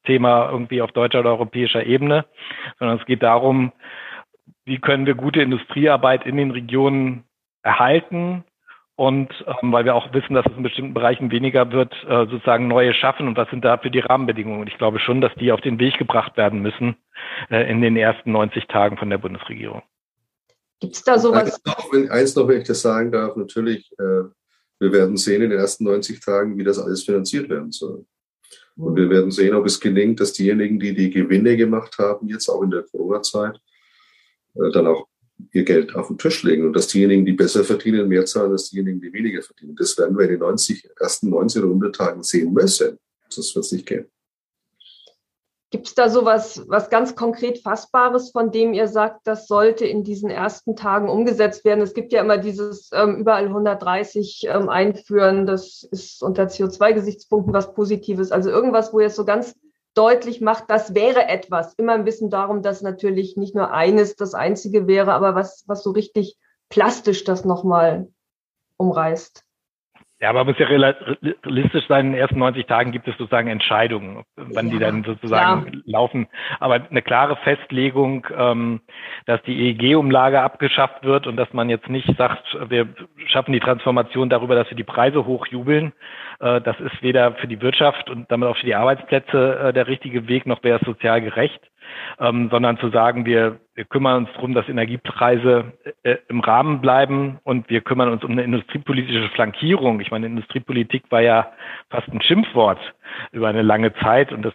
[0.05, 2.25] Thema irgendwie auf deutscher oder europäischer Ebene,
[2.77, 3.71] sondern es geht darum,
[4.65, 7.23] wie können wir gute Industriearbeit in den Regionen
[7.63, 8.43] erhalten
[8.97, 12.67] und ähm, weil wir auch wissen, dass es in bestimmten Bereichen weniger wird, äh, sozusagen
[12.67, 14.61] neue schaffen und was sind dafür die Rahmenbedingungen.
[14.61, 16.97] Und ich glaube schon, dass die auf den Weg gebracht werden müssen
[17.49, 19.81] äh, in den ersten 90 Tagen von der Bundesregierung.
[20.79, 21.45] Gibt es da sowas?
[21.45, 24.29] Eins noch, wenn, eins noch, wenn ich das sagen darf, natürlich, äh,
[24.79, 28.05] Wir werden sehen in den ersten 90 Tagen, wie das alles finanziert werden soll.
[28.75, 32.47] Und wir werden sehen, ob es gelingt, dass diejenigen, die die Gewinne gemacht haben, jetzt
[32.47, 33.59] auch in der Corona-Zeit,
[34.55, 35.07] äh, dann auch
[35.51, 38.69] ihr Geld auf den Tisch legen und dass diejenigen, die besser verdienen, mehr zahlen als
[38.69, 39.75] diejenigen, die weniger verdienen.
[39.75, 42.97] Das werden wir in den 90, ersten 90 oder 100 Tagen sehen müssen.
[43.29, 44.05] Sonst wird es nicht gehen.
[45.69, 49.85] Gibt es da so was, was ganz konkret Fassbares, von dem ihr sagt, das sollte
[49.85, 51.81] in diesen ersten Tagen umgesetzt werden?
[51.81, 57.73] Es gibt ja immer dieses ähm, überall 130 ähm, einführen, das ist unter CO2-Gesichtspunkten was
[57.73, 58.31] Positives.
[58.31, 59.55] Also irgendwas, wo ihr es so ganz
[59.93, 61.73] deutlich macht, das wäre etwas.
[61.73, 65.83] Immer ein bisschen darum, dass natürlich nicht nur eines das einzige wäre, aber was, was
[65.83, 66.37] so richtig
[66.69, 68.07] plastisch das nochmal
[68.77, 69.43] umreißt.
[70.19, 72.07] Ja, aber man muss ja realistisch sein.
[72.07, 75.79] In den ersten 90 Tagen gibt es sozusagen Entscheidungen, wann ja, die dann sozusagen ja.
[75.85, 76.27] laufen.
[76.59, 78.81] Aber eine klare Festlegung, ähm,
[79.27, 82.87] dass die EEG-Umlage abgeschafft wird und dass man jetzt nicht sagt, wir
[83.27, 85.93] schaffen die Transformation darüber, dass wir die Preise hochjubeln.
[86.39, 89.85] Äh, das ist weder für die Wirtschaft und damit auch für die Arbeitsplätze äh, der
[89.85, 91.61] richtige Weg, noch wäre es sozial gerecht
[92.19, 95.73] ähm, sondern zu sagen, wir, wir kümmern uns darum, dass Energiepreise
[96.03, 99.99] äh, im Rahmen bleiben und wir kümmern uns um eine industriepolitische Flankierung.
[99.99, 101.51] Ich meine, Industriepolitik war ja
[101.89, 102.79] fast ein Schimpfwort
[103.31, 104.53] über eine lange Zeit und das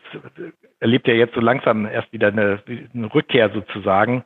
[0.81, 2.61] erlebt ja jetzt so langsam erst wieder eine,
[2.93, 4.25] eine Rückkehr sozusagen.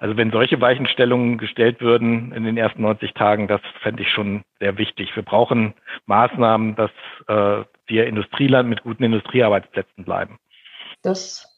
[0.00, 4.42] Also wenn solche Weichenstellungen gestellt würden in den ersten 90 Tagen, das fände ich schon
[4.58, 5.14] sehr wichtig.
[5.14, 5.74] Wir brauchen
[6.06, 6.90] Maßnahmen, dass
[7.28, 10.38] äh, wir Industrieland mit guten Industriearbeitsplätzen bleiben.
[11.02, 11.48] Das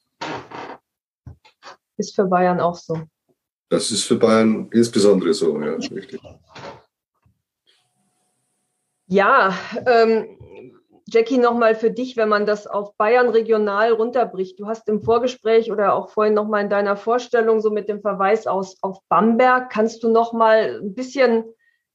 [1.96, 2.98] ist für Bayern auch so.
[3.68, 6.20] Das ist für Bayern insbesondere so, ja, richtig.
[9.06, 9.54] Ja,
[9.86, 10.38] ähm,
[11.06, 14.58] Jackie, nochmal für dich, wenn man das auf Bayern regional runterbricht.
[14.58, 18.46] Du hast im Vorgespräch oder auch vorhin nochmal in deiner Vorstellung so mit dem Verweis
[18.46, 21.44] aus, auf Bamberg, kannst du nochmal ein bisschen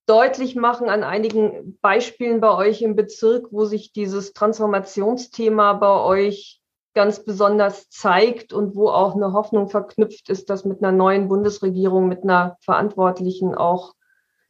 [0.06, 6.59] deutlich machen an einigen Beispielen bei euch im Bezirk, wo sich dieses Transformationsthema bei euch
[7.00, 12.10] ganz besonders zeigt und wo auch eine Hoffnung verknüpft ist, dass mit einer neuen Bundesregierung,
[12.10, 13.96] mit einer verantwortlichen auch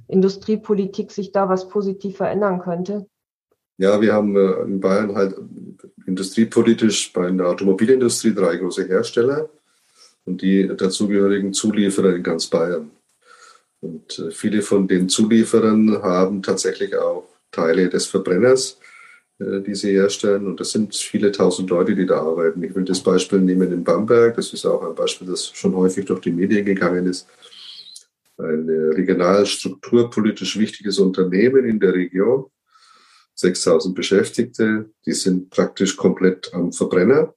[0.07, 3.05] Industriepolitik sich da was positiv verändern könnte?
[3.77, 5.35] Ja, wir haben äh, in Bayern halt
[6.07, 9.47] industriepolitisch bei der Automobilindustrie drei große Hersteller
[10.25, 12.89] und die dazugehörigen Zulieferer in ganz Bayern.
[13.79, 18.79] Und äh, viele von den Zulieferern haben tatsächlich auch Teile des Verbrenners
[19.39, 20.45] die sie herstellen.
[20.47, 22.61] Und das sind viele tausend Leute, die da arbeiten.
[22.61, 24.35] Ich will das Beispiel nehmen in Bamberg.
[24.35, 27.25] Das ist auch ein Beispiel, das schon häufig durch die Medien gegangen ist.
[28.37, 32.45] Ein regional strukturpolitisch wichtiges Unternehmen in der Region.
[33.35, 37.33] 6000 Beschäftigte, die sind praktisch komplett am Verbrenner.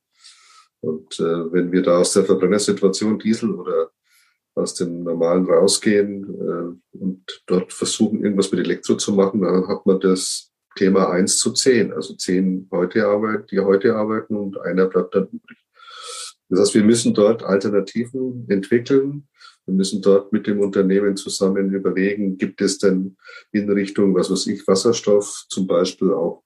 [0.81, 3.93] Und äh, wenn wir da aus der Verbrennersituation Diesel oder
[4.55, 9.87] aus dem Normalen rausgehen äh, und dort versuchen, irgendwas mit Elektro zu machen, dann hat
[9.87, 11.93] man das Thema 1 zu 10.
[11.93, 15.59] Also 10 heute arbeiten, die heute arbeiten und einer bleibt dann übrig.
[16.49, 19.29] Das heißt, wir müssen dort Alternativen entwickeln.
[19.65, 23.17] Wir müssen dort mit dem Unternehmen zusammen überlegen, gibt es denn
[23.53, 26.43] in Richtung, was weiß ich, Wasserstoff zum Beispiel auch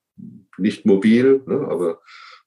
[0.57, 1.99] nicht mobil, ne, aber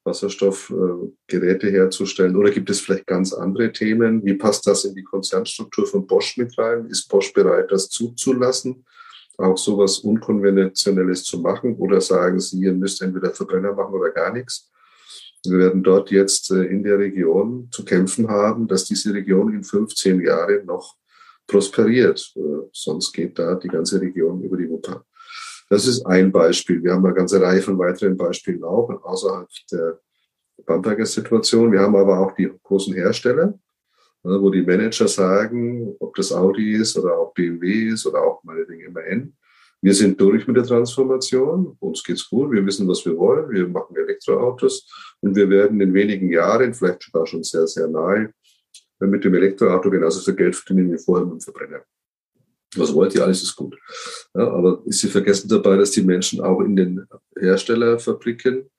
[0.04, 2.36] Wasserstoffgeräte äh, herzustellen?
[2.36, 4.24] Oder gibt es vielleicht ganz andere Themen?
[4.24, 6.86] Wie passt das in die Konzernstruktur von Bosch mit rein?
[6.86, 8.84] Ist Bosch bereit, das zuzulassen?
[9.40, 14.32] Auch sowas Unkonventionelles zu machen oder sagen Sie, ihr müsst entweder Verbrenner machen oder gar
[14.32, 14.70] nichts.
[15.44, 19.64] Wir werden dort jetzt äh, in der Region zu kämpfen haben, dass diese Region in
[19.64, 20.96] 15 Jahren noch
[21.46, 22.32] prosperiert.
[22.36, 25.04] Äh, sonst geht da die ganze Region über die Wupper.
[25.70, 26.82] Das ist ein Beispiel.
[26.82, 30.00] Wir haben eine ganze Reihe von weiteren Beispielen auch außerhalb der
[30.66, 31.72] Bamberger Situation.
[31.72, 33.58] Wir haben aber auch die großen Hersteller,
[34.22, 38.92] wo die Manager sagen, ob das Audi ist oder auch BMW ist oder auch meinetwegen
[38.92, 39.32] MAN,
[39.82, 43.66] wir sind durch mit der Transformation, uns geht's gut, wir wissen, was wir wollen, wir
[43.66, 44.86] machen Elektroautos
[45.20, 48.32] und wir werden in wenigen Jahren, vielleicht sogar schon sehr, sehr nahe,
[48.98, 51.82] mit dem Elektroauto genauso viel Geld verdienen wie vorher mit dem Verbrenner.
[52.76, 53.24] Was wollt ihr?
[53.24, 53.76] Alles ist gut.
[54.34, 57.06] Ja, aber sie vergessen dabei, dass die Menschen auch in den
[57.38, 58.70] Herstellerfabriken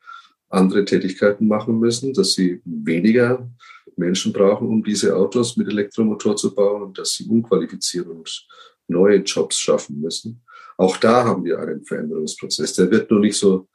[0.50, 3.50] andere Tätigkeiten machen müssen, dass sie weniger
[3.98, 8.48] Menschen brauchen, um diese Autos mit Elektromotor zu bauen und dass sie unqualifiziert und
[8.88, 10.44] neue Jobs schaffen müssen.
[10.78, 12.74] Auch da haben wir einen Veränderungsprozess.
[12.74, 13.68] Der wird nur nicht so,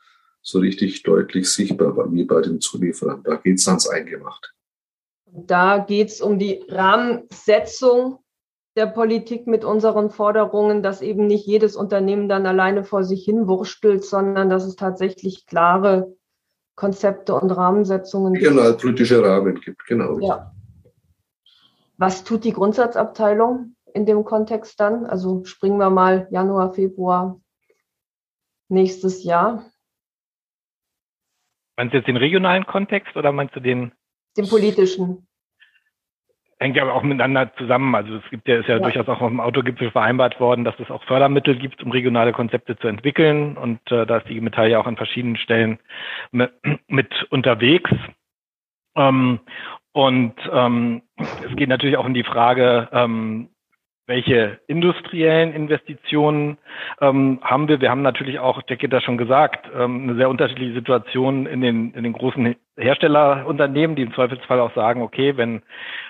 [0.42, 3.22] so richtig deutlich sichtbar wie bei den Zulieferern.
[3.22, 4.48] Da geht es ans Eingemachte.
[5.32, 8.18] Da geht es um die Rahmensetzung
[8.76, 13.46] der Politik mit unseren Forderungen, dass eben nicht jedes Unternehmen dann alleine vor sich hin
[13.46, 16.15] wurstelt, sondern dass es tatsächlich klare
[16.76, 18.46] Konzepte und Rahmensetzungen gibt.
[18.46, 20.18] Regionalpolitische Rahmen gibt, genau.
[20.20, 20.52] Ja.
[21.96, 25.06] Was tut die Grundsatzabteilung in dem Kontext dann?
[25.06, 27.40] Also springen wir mal Januar, Februar
[28.68, 29.64] nächstes Jahr?
[31.76, 33.92] Meinst du jetzt den regionalen Kontext oder meinst du den?
[34.36, 35.26] Den politischen.
[36.58, 37.94] Hängt ja aber auch miteinander zusammen.
[37.94, 38.82] Also es gibt ja, ist ja, ja.
[38.82, 42.88] durchaus auch dem Autogipfel vereinbart worden, dass es auch Fördermittel gibt, um regionale Konzepte zu
[42.88, 43.58] entwickeln.
[43.58, 45.78] Und äh, da ist die Metall ja auch an verschiedenen Stellen
[46.30, 46.52] mit,
[46.88, 47.90] mit unterwegs.
[48.96, 49.40] Ähm,
[49.92, 53.50] und ähm, es geht natürlich auch um die Frage, ähm,
[54.06, 56.58] welche industriellen Investitionen
[57.00, 57.80] ähm, haben wir?
[57.80, 61.60] Wir haben natürlich auch, der geht das schon gesagt, ähm, eine sehr unterschiedliche Situation in
[61.60, 65.62] den, in den großen Herstellerunternehmen, die im Zweifelsfall auch sagen, okay, wenn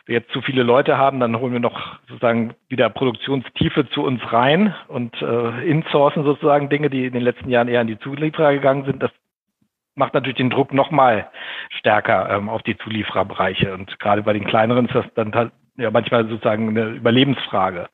[0.05, 4.21] wir jetzt zu viele Leute haben, dann holen wir noch sozusagen wieder Produktionstiefe zu uns
[4.31, 8.53] rein und äh, insourcen sozusagen Dinge, die in den letzten Jahren eher an die Zulieferer
[8.53, 9.03] gegangen sind.
[9.03, 9.11] Das
[9.95, 11.31] macht natürlich den Druck nochmal
[11.71, 13.73] stärker ähm, auf die Zuliefererbereiche.
[13.73, 17.89] Und gerade bei den kleineren ist das dann ja manchmal sozusagen eine Überlebensfrage.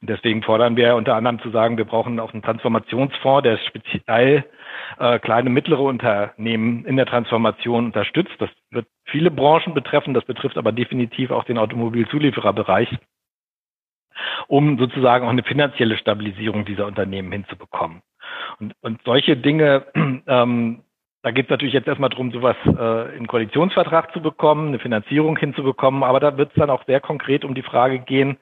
[0.00, 4.44] Und deswegen fordern wir unter anderem zu sagen, wir brauchen auch einen Transformationsfonds, der speziell
[4.98, 8.34] äh, kleine, mittlere Unternehmen in der Transformation unterstützt.
[8.38, 12.88] Das wird viele Branchen betreffen, das betrifft aber definitiv auch den Automobilzuliefererbereich,
[14.48, 18.02] um sozusagen auch eine finanzielle Stabilisierung dieser Unternehmen hinzubekommen.
[18.58, 19.86] Und, und solche Dinge
[20.26, 20.82] ähm,
[21.22, 25.36] da geht es natürlich jetzt erstmal darum, sowas äh, in Koalitionsvertrag zu bekommen, eine Finanzierung
[25.38, 28.38] hinzubekommen, aber da wird es dann auch sehr konkret um die Frage gehen,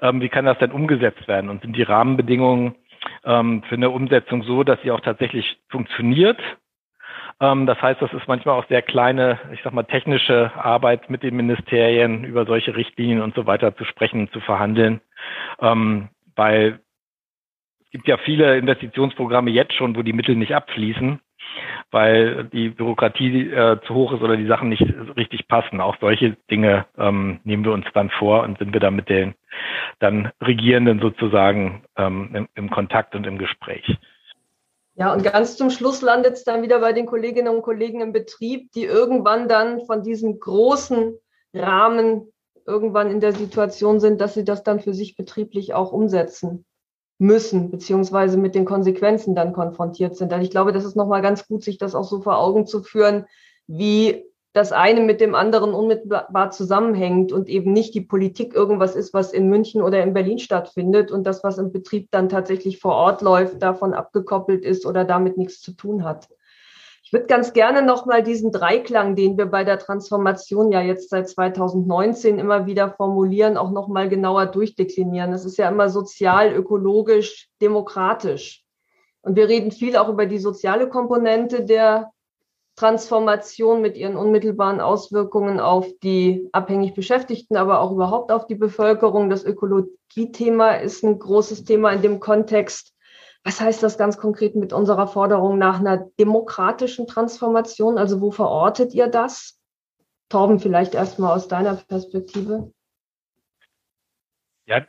[0.00, 1.48] ähm, wie kann das denn umgesetzt werden?
[1.48, 2.74] Und sind die Rahmenbedingungen
[3.24, 6.38] ähm, für eine Umsetzung so, dass sie auch tatsächlich funktioniert.
[7.38, 11.22] Ähm, das heißt, das ist manchmal auch sehr kleine, ich sag mal, technische Arbeit mit
[11.22, 15.00] den Ministerien über solche Richtlinien und so weiter zu sprechen, zu verhandeln,
[15.60, 16.80] ähm, weil
[17.84, 21.20] es gibt ja viele Investitionsprogramme jetzt schon, wo die Mittel nicht abfließen
[21.90, 24.82] weil die Bürokratie äh, zu hoch ist oder die Sachen nicht
[25.16, 25.80] richtig passen.
[25.80, 29.34] Auch solche Dinge ähm, nehmen wir uns dann vor und sind wir dann mit den
[30.00, 33.98] dann Regierenden sozusagen ähm, im, im Kontakt und im Gespräch.
[34.96, 38.12] Ja, und ganz zum Schluss landet es dann wieder bei den Kolleginnen und Kollegen im
[38.12, 41.18] Betrieb, die irgendwann dann von diesem großen
[41.52, 42.32] Rahmen
[42.66, 46.64] irgendwann in der Situation sind, dass sie das dann für sich betrieblich auch umsetzen
[47.18, 50.32] müssen, beziehungsweise mit den Konsequenzen dann konfrontiert sind.
[50.32, 52.82] Also ich glaube, das ist nochmal ganz gut, sich das auch so vor Augen zu
[52.82, 53.26] führen,
[53.66, 59.12] wie das eine mit dem anderen unmittelbar zusammenhängt und eben nicht die Politik irgendwas ist,
[59.12, 62.94] was in München oder in Berlin stattfindet und das, was im Betrieb dann tatsächlich vor
[62.94, 66.28] Ort läuft, davon abgekoppelt ist oder damit nichts zu tun hat.
[67.14, 71.28] Ich würde ganz gerne nochmal diesen Dreiklang, den wir bei der Transformation ja jetzt seit
[71.28, 75.30] 2019 immer wieder formulieren, auch nochmal genauer durchdeklinieren.
[75.30, 78.64] Das ist ja immer sozial, ökologisch, demokratisch.
[79.22, 82.10] Und wir reden viel auch über die soziale Komponente der
[82.74, 89.30] Transformation mit ihren unmittelbaren Auswirkungen auf die abhängig Beschäftigten, aber auch überhaupt auf die Bevölkerung.
[89.30, 92.93] Das Ökologie-Thema ist ein großes Thema in dem Kontext.
[93.44, 97.98] Was heißt das ganz konkret mit unserer Forderung nach einer demokratischen Transformation?
[97.98, 99.60] Also wo verortet ihr das?
[100.30, 102.72] Torben, vielleicht erstmal aus deiner Perspektive.
[104.66, 104.86] Ja,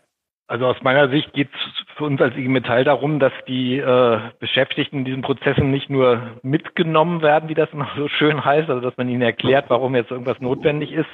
[0.48, 4.20] also aus meiner Sicht geht es für uns als IG Metall darum, dass die äh,
[4.40, 8.82] Beschäftigten in diesen Prozessen nicht nur mitgenommen werden, wie das immer so schön heißt, also
[8.82, 11.10] dass man ihnen erklärt, warum jetzt irgendwas notwendig ist,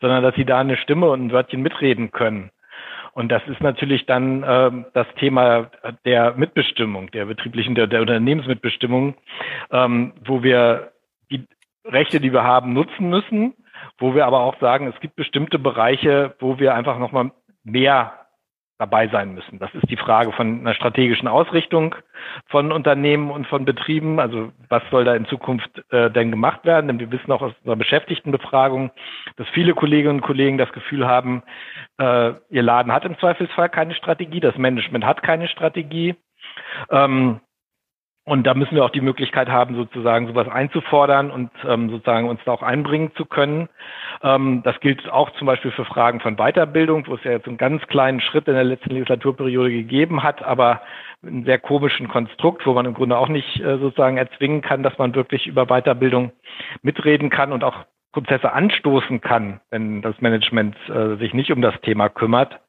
[0.00, 2.50] sondern dass sie da eine Stimme und ein Wörtchen mitreden können.
[3.14, 5.70] Und das ist natürlich dann ähm, das Thema
[6.04, 9.14] der Mitbestimmung, der betrieblichen, der, der Unternehmensmitbestimmung,
[9.70, 10.92] ähm, wo wir
[11.30, 11.46] die
[11.84, 13.54] Rechte, die wir haben, nutzen müssen,
[13.98, 17.32] wo wir aber auch sagen, es gibt bestimmte Bereiche, wo wir einfach nochmal
[17.64, 18.21] mehr
[18.82, 19.60] dabei sein müssen.
[19.60, 21.94] Das ist die Frage von einer strategischen Ausrichtung
[22.48, 24.18] von Unternehmen und von Betrieben.
[24.18, 26.88] Also was soll da in Zukunft äh, denn gemacht werden?
[26.88, 28.90] Denn wir wissen auch aus unserer Beschäftigtenbefragung,
[29.36, 31.44] dass viele Kolleginnen und Kollegen das Gefühl haben,
[31.98, 36.16] äh, ihr Laden hat im Zweifelsfall keine Strategie, das Management hat keine Strategie.
[36.90, 37.40] Ähm,
[38.24, 42.40] und da müssen wir auch die Möglichkeit haben, sozusagen sowas einzufordern und ähm, sozusagen uns
[42.44, 43.68] da auch einbringen zu können.
[44.22, 47.56] Ähm, das gilt auch zum Beispiel für Fragen von Weiterbildung, wo es ja jetzt einen
[47.56, 50.82] ganz kleinen Schritt in der letzten Legislaturperiode gegeben hat, aber
[51.24, 54.98] einen sehr komischen Konstrukt, wo man im Grunde auch nicht äh, sozusagen erzwingen kann, dass
[54.98, 56.30] man wirklich über Weiterbildung
[56.82, 61.78] mitreden kann und auch Prozesse anstoßen kann, wenn das Management äh, sich nicht um das
[61.80, 62.60] Thema kümmert.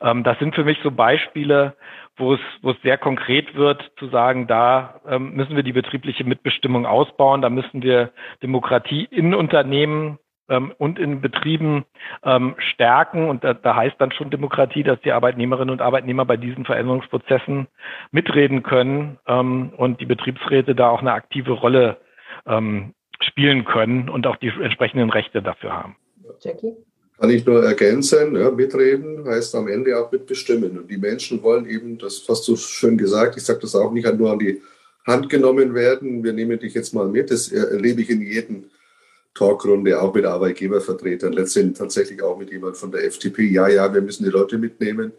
[0.00, 1.74] Ähm, das sind für mich so Beispiele,
[2.16, 6.24] wo es, wo es sehr konkret wird, zu sagen, da ähm, müssen wir die betriebliche
[6.24, 8.10] Mitbestimmung ausbauen, da müssen wir
[8.42, 10.18] Demokratie in Unternehmen
[10.50, 11.86] ähm, und in Betrieben
[12.22, 13.28] ähm, stärken.
[13.28, 17.68] Und da, da heißt dann schon Demokratie, dass die Arbeitnehmerinnen und Arbeitnehmer bei diesen Veränderungsprozessen
[18.10, 21.98] mitreden können ähm, und die Betriebsräte da auch eine aktive Rolle
[22.46, 22.92] ähm,
[23.22, 25.96] spielen können und auch die entsprechenden Rechte dafür haben.
[26.40, 26.74] Jackie?
[27.18, 30.78] Kann ich nur ergänzen, ja, mitreden heißt am Ende auch mitbestimmen.
[30.78, 34.10] Und die Menschen wollen eben, das hast du schön gesagt, ich sage das auch nicht
[34.16, 34.62] nur an die
[35.06, 36.24] Hand genommen werden.
[36.24, 37.30] Wir nehmen dich jetzt mal mit.
[37.30, 38.64] Das erlebe ich in jedem
[39.34, 43.42] Talkrunde, auch mit Arbeitgebervertretern, letztendlich tatsächlich auch mit jemand von der FDP.
[43.48, 45.12] Ja, ja, wir müssen die Leute mitnehmen.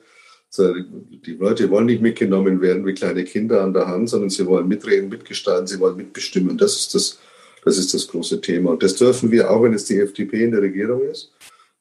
[0.57, 4.67] Die Leute wollen nicht mitgenommen werden wie kleine Kinder an der Hand, sondern sie wollen
[4.67, 6.57] mitreden, mitgestalten, sie wollen mitbestimmen.
[6.57, 7.19] Das ist das,
[7.63, 8.71] das ist das große Thema.
[8.71, 11.33] Und das dürfen wir, auch wenn es die FDP in der Regierung ist,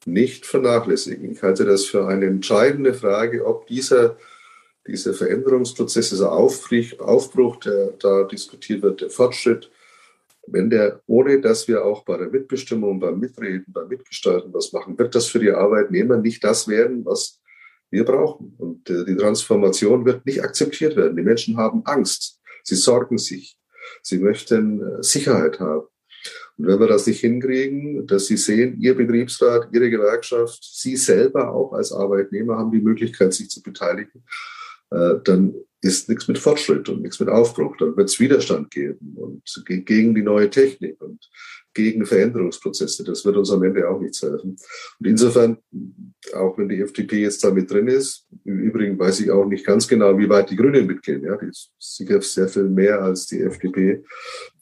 [0.06, 1.30] nicht vernachlässigen.
[1.30, 4.16] Ich halte das für eine entscheidende Frage, ob dieser,
[4.86, 9.70] dieser Veränderungsprozess, dieser Aufbruch, der da diskutiert wird, der Fortschritt,
[10.46, 14.98] wenn der, ohne dass wir auch bei der Mitbestimmung, beim Mitreden, beim Mitgestalten was machen,
[14.98, 17.40] wird das für die Arbeitnehmer nicht das werden, was
[17.90, 18.54] wir brauchen.
[18.58, 21.16] Und äh, die Transformation wird nicht akzeptiert werden.
[21.16, 22.40] Die Menschen haben Angst.
[22.64, 23.59] Sie sorgen sich.
[24.02, 25.86] Sie möchten äh, Sicherheit haben.
[26.56, 31.52] Und wenn wir das nicht hinkriegen, dass Sie sehen, Ihr Betriebsrat, Ihre Gewerkschaft, Sie selber
[31.52, 34.24] auch als Arbeitnehmer haben die Möglichkeit, sich zu beteiligen,
[34.90, 37.76] äh, dann ist nichts mit Fortschritt und nichts mit Aufbruch.
[37.78, 41.30] Dann wird es Widerstand geben und gegen die neue Technik und
[41.74, 43.04] gegen Veränderungsprozesse.
[43.04, 44.56] Das wird uns am Ende auch nichts helfen.
[44.98, 45.58] Und insofern,
[46.34, 49.64] auch wenn die FDP jetzt da mit drin ist, im Übrigen weiß ich auch nicht
[49.64, 51.24] ganz genau, wie weit die Grünen mitgehen.
[51.24, 54.02] Ja, die ist sicher sehr viel mehr als die FDP.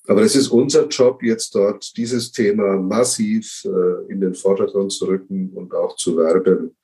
[0.06, 5.04] Aber es ist unser Job, jetzt dort dieses Thema massiv äh, in den Vordergrund zu
[5.04, 6.76] rücken und auch zu werben,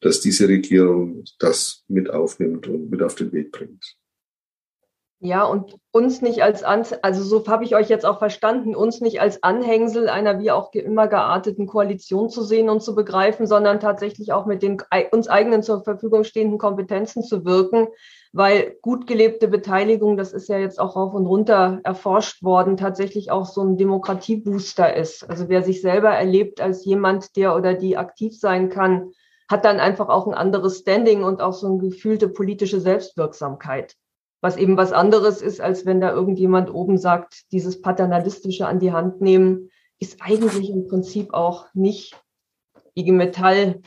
[0.00, 3.96] dass diese Regierung das mit aufnimmt und mit auf den Weg bringt.
[5.26, 9.00] Ja, und uns nicht als, An also so habe ich euch jetzt auch verstanden, uns
[9.00, 13.80] nicht als Anhängsel einer wie auch immer gearteten Koalition zu sehen und zu begreifen, sondern
[13.80, 17.88] tatsächlich auch mit den uns eigenen zur Verfügung stehenden Kompetenzen zu wirken,
[18.34, 23.30] weil gut gelebte Beteiligung, das ist ja jetzt auch rauf und runter erforscht worden, tatsächlich
[23.30, 25.30] auch so ein Demokratiebooster ist.
[25.30, 29.12] Also wer sich selber erlebt als jemand, der oder die aktiv sein kann,
[29.48, 33.96] hat dann einfach auch ein anderes Standing und auch so eine gefühlte politische Selbstwirksamkeit
[34.44, 38.92] was eben was anderes ist, als wenn da irgendjemand oben sagt, dieses paternalistische an die
[38.92, 42.14] Hand nehmen, ist eigentlich im Prinzip auch nicht
[42.94, 43.80] IG Metall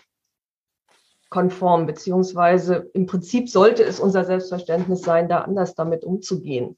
[1.29, 6.75] konform, beziehungsweise im Prinzip sollte es unser Selbstverständnis sein, da anders damit umzugehen.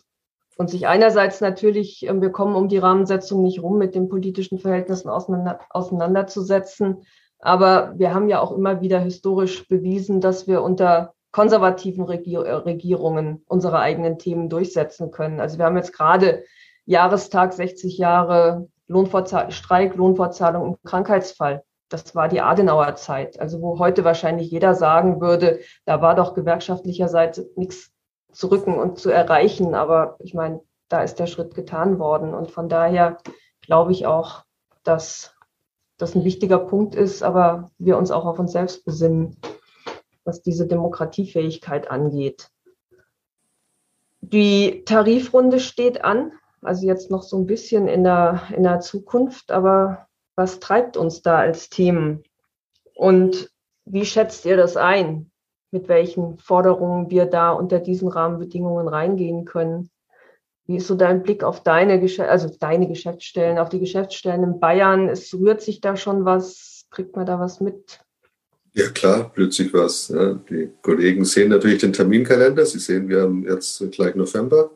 [0.58, 4.60] Und sich einerseits natürlich, ähm, wir kommen um die Rahmensetzung nicht rum, mit den politischen
[4.60, 7.06] Verhältnissen auseinander, auseinanderzusetzen.
[7.40, 12.54] Aber wir haben ja auch immer wieder historisch bewiesen, dass wir unter konservativen Regier äh,
[12.54, 15.40] Regierungen unsere eigenen Themen durchsetzen können.
[15.40, 16.44] Also wir haben jetzt gerade
[16.86, 21.64] Jahrestag 60 Jahre Lohnfortzahl Streik, Lohnfortzahlung im Krankheitsfall.
[21.90, 26.34] Das war die Adenauer Zeit, also wo heute wahrscheinlich jeder sagen würde, da war doch
[26.34, 27.92] gewerkschaftlicherseits nichts
[28.32, 29.76] zu rücken und zu erreichen.
[29.76, 32.34] Aber ich meine, da ist der Schritt getan worden.
[32.34, 33.18] Und von daher
[33.62, 34.44] glaube ich auch,
[34.84, 35.36] dass
[35.98, 39.38] das ein wichtiger Punkt ist, aber wir uns auch auf uns selbst besinnen
[40.30, 42.52] was diese Demokratiefähigkeit angeht.
[44.22, 49.52] Die Tarifrunde steht an, also jetzt noch so ein bisschen in der, in der Zukunft,
[49.52, 52.24] aber was treibt uns da als Themen?
[52.94, 53.50] Und
[53.86, 55.32] wie schätzt ihr das ein?
[55.72, 59.90] Mit welchen Forderungen wir da unter diesen Rahmenbedingungen reingehen können?
[60.66, 65.10] Wie ist so dein Blick auf deine, also deine Geschäftsstellen, auf die Geschäftsstellen in Bayern?
[65.10, 66.86] Es rührt sich da schon was?
[66.92, 68.00] Kriegt man da was mit?
[68.74, 70.10] Ja klar, plötzlich was.
[70.10, 70.34] Ja.
[70.34, 72.66] Die Kollegen sehen natürlich den Terminkalender.
[72.66, 74.72] Sie sehen, wir haben jetzt gleich November.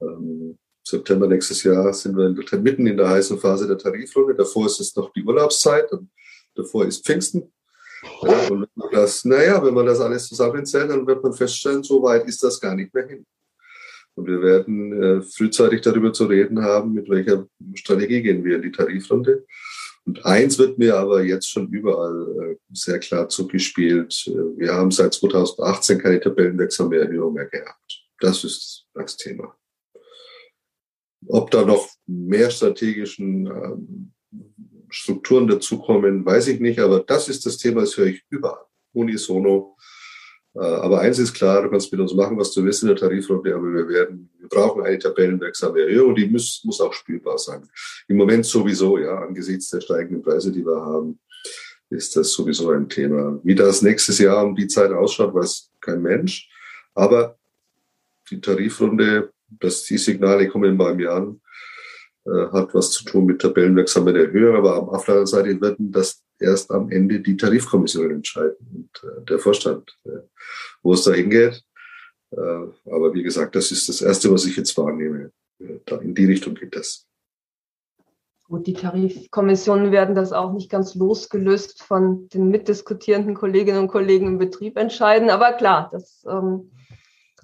[0.00, 4.34] Ähm, September nächstes Jahr sind wir in, mitten in der heißen Phase der Tarifrunde.
[4.34, 6.08] Davor ist es noch die Urlaubszeit und
[6.54, 7.52] davor ist Pfingsten.
[8.22, 11.82] Ja, und wenn man das, naja, wenn man das alles zusammenzählt, dann wird man feststellen,
[11.82, 13.26] so weit ist das gar nicht mehr hin.
[14.14, 18.62] Und wir werden äh, frühzeitig darüber zu reden haben, mit welcher Strategie gehen wir in
[18.62, 19.44] die Tarifrunde.
[20.08, 24.24] Und eins wird mir aber jetzt schon überall äh, sehr klar zugespielt.
[24.26, 28.06] Äh, wir haben seit 2018 keine Erhöhung mehr gehabt.
[28.18, 29.54] Das ist das Thema.
[31.26, 34.12] Ob da noch mehr strategischen ähm,
[34.88, 38.64] Strukturen dazukommen, weiß ich nicht, aber das ist das Thema, das höre ich überall.
[38.94, 39.76] Unisono
[40.54, 43.54] aber eins ist klar, du kannst mit uns machen, was du willst in der Tarifrunde,
[43.54, 47.68] aber wir werden, wir brauchen eine tabellenwirksame Erhöhung die muss, muss auch spielbar sein.
[48.08, 51.20] Im Moment sowieso, ja, angesichts der steigenden Preise, die wir haben,
[51.90, 53.40] ist das sowieso ein Thema.
[53.44, 56.48] Wie das nächstes Jahr um die Zeit ausschaut, weiß kein Mensch.
[56.94, 57.38] Aber
[58.30, 61.40] die Tarifrunde, dass die Signale kommen bei mir an,
[62.26, 64.58] äh, hat was zu tun mit tabellenwirksamen Erhöhungen.
[64.58, 69.24] Aber auf der anderen Seite werden das erst am Ende die Tarifkommission entscheiden und äh,
[69.24, 70.20] der Vorstand, äh,
[70.82, 71.62] wo es da hingeht.
[72.30, 75.32] Äh, aber wie gesagt, das ist das Erste, was ich jetzt wahrnehme.
[75.86, 77.08] Da in die Richtung geht das.
[78.44, 84.26] Gut, die Tarifkommissionen werden das auch nicht ganz losgelöst von den mitdiskutierenden Kolleginnen und Kollegen
[84.26, 85.28] im Betrieb entscheiden.
[85.28, 86.70] Aber klar, das ähm,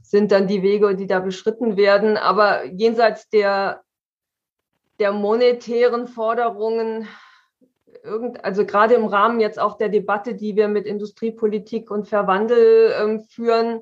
[0.02, 2.16] sind dann die Wege, die da beschritten werden.
[2.16, 3.82] Aber jenseits der,
[4.98, 7.06] der monetären Forderungen,
[8.04, 12.92] irgend, also gerade im Rahmen jetzt auch der Debatte, die wir mit Industriepolitik und Verwandel
[13.00, 13.80] ähm, führen,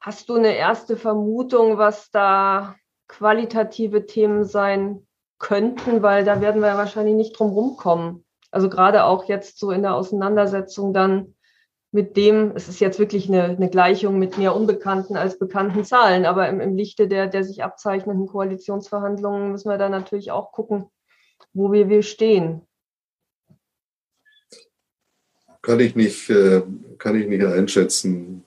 [0.00, 2.76] hast du eine erste Vermutung, was da
[3.08, 5.06] qualitative Themen sein
[5.38, 8.24] könnten, weil da werden wir wahrscheinlich nicht drum rumkommen.
[8.50, 11.34] Also gerade auch jetzt so in der Auseinandersetzung dann
[11.90, 16.24] mit dem, es ist jetzt wirklich eine, eine Gleichung mit mehr unbekannten als bekannten Zahlen,
[16.24, 20.86] aber im, im Lichte der, der sich abzeichnenden Koalitionsverhandlungen müssen wir da natürlich auch gucken,
[21.52, 22.66] wo wir, wir stehen.
[25.62, 26.62] Kann ich nicht, äh,
[26.98, 28.44] kann ich nicht einschätzen,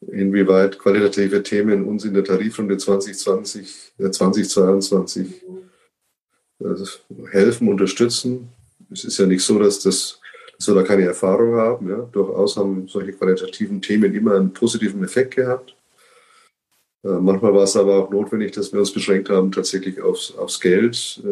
[0.00, 5.42] inwieweit qualitative Themen uns in der Tarifrunde 2020, äh, 2022
[6.60, 6.64] äh,
[7.30, 8.48] helfen, unterstützen.
[8.90, 10.20] Es ist ja nicht so, dass das
[10.56, 11.88] dass wir da keine Erfahrung haben.
[11.88, 12.08] Ja.
[12.12, 15.76] Durchaus haben solche qualitativen Themen immer einen positiven Effekt gehabt.
[17.04, 20.60] Äh, manchmal war es aber auch notwendig, dass wir uns beschränkt haben tatsächlich aufs, aufs
[20.60, 21.22] Geld.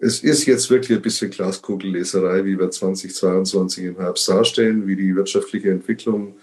[0.00, 5.14] Es ist jetzt wirklich ein bisschen Glaskugelleserei, wie wir 2022 im Herbst darstellen, wie die
[5.14, 6.36] wirtschaftliche Entwicklung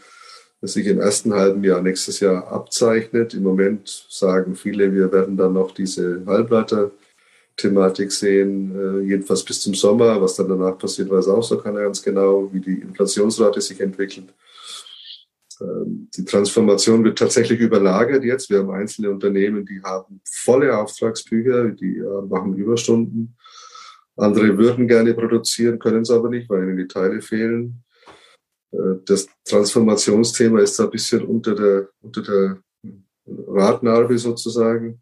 [0.61, 3.33] sich im ersten halben Jahr nächstes Jahr abzeichnet.
[3.33, 6.91] Im Moment sagen viele, wir werden dann noch diese Halbleiter
[7.57, 10.21] Thematik sehen, äh, jedenfalls bis zum Sommer.
[10.21, 14.33] Was dann danach passiert, weiß auch so keiner ganz genau, wie die Inflationsrate sich entwickelt.
[16.15, 18.49] Die Transformation wird tatsächlich überlagert jetzt.
[18.49, 23.37] Wir haben einzelne Unternehmen, die haben volle Auftragsbücher, die äh, machen Überstunden.
[24.17, 27.83] Andere würden gerne produzieren, können es aber nicht, weil ihnen die Teile fehlen.
[28.71, 32.61] Äh, das Transformationsthema ist da ein bisschen unter der, unter der
[33.25, 35.01] Radnarbe sozusagen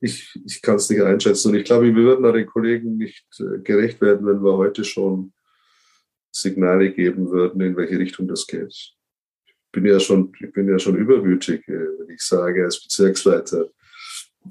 [0.00, 1.50] ich, ich kann es nicht einschätzen.
[1.50, 4.84] Und ich glaube, wir würden da den Kollegen nicht äh, gerecht werden, wenn wir heute
[4.84, 5.32] schon
[6.30, 8.94] Signale geben würden, in welche Richtung das geht.
[9.68, 13.66] Ich bin ja schon, ich bin ja schon überwütig, äh, wenn ich sage, als Bezirksleiter,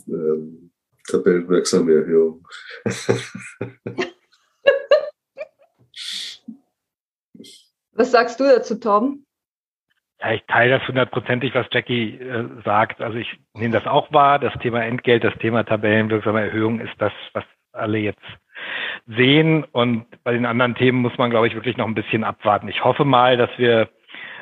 [0.07, 0.69] ähm,
[1.07, 2.47] tabellenwirksame Erhöhung.
[7.93, 9.25] Was sagst du dazu, Tom?
[10.19, 13.01] Ja, ich teile das hundertprozentig, was Jackie äh, sagt.
[13.01, 14.37] Also ich nehme das auch wahr.
[14.37, 18.21] Das Thema Entgelt, das Thema tabellenwirksame Erhöhung ist das, was alle jetzt
[19.07, 19.63] sehen.
[19.63, 22.67] Und bei den anderen Themen muss man, glaube ich, wirklich noch ein bisschen abwarten.
[22.67, 23.89] Ich hoffe mal, dass wir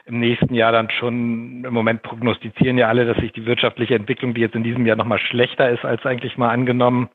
[0.05, 4.33] im nächsten Jahr dann schon, im Moment prognostizieren ja alle, dass sich die wirtschaftliche Entwicklung,
[4.33, 7.09] die jetzt in diesem Jahr nochmal schlechter ist als eigentlich mal angenommen,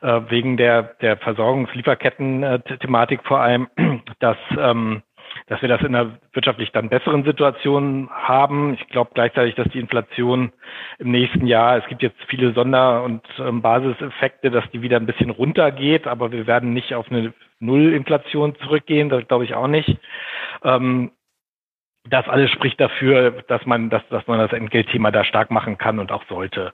[0.00, 3.68] äh, wegen der, der Versorgungslieferketten-Thematik vor allem,
[4.20, 5.02] dass ähm,
[5.46, 8.74] dass wir das in einer wirtschaftlich dann besseren Situation haben.
[8.74, 10.52] Ich glaube gleichzeitig, dass die Inflation
[10.98, 15.06] im nächsten Jahr, es gibt jetzt viele Sonder- und ähm, Basiseffekte, dass die wieder ein
[15.06, 19.96] bisschen runtergeht, aber wir werden nicht auf eine Nullinflation zurückgehen, das glaube ich auch nicht.
[20.64, 21.10] Ähm,
[22.10, 25.98] das alles spricht dafür, dass man, dass, dass man das Entgeltthema da stark machen kann
[25.98, 26.72] und auch sollte.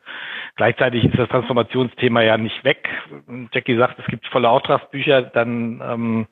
[0.56, 2.88] Gleichzeitig ist das Transformationsthema ja nicht weg.
[3.52, 6.26] Jackie sagt, es gibt volle Auftragsbücher, dann ähm,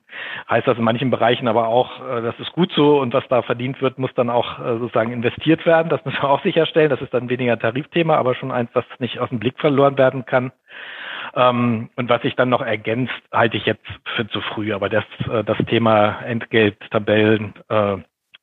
[0.49, 3.41] heißt das in manchen Bereichen aber auch, äh, das ist gut so und was da
[3.43, 5.89] verdient wird, muss dann auch äh, sozusagen investiert werden.
[5.89, 6.89] Das müssen wir auch sicherstellen.
[6.89, 10.25] Das ist dann weniger Tarifthema, aber schon eins, was nicht aus dem Blick verloren werden
[10.25, 10.51] kann.
[11.35, 13.85] Ähm, und was sich dann noch ergänzt, halte ich jetzt
[14.15, 14.73] für zu früh.
[14.73, 17.97] Aber das, äh, das Thema Entgelttabellen äh,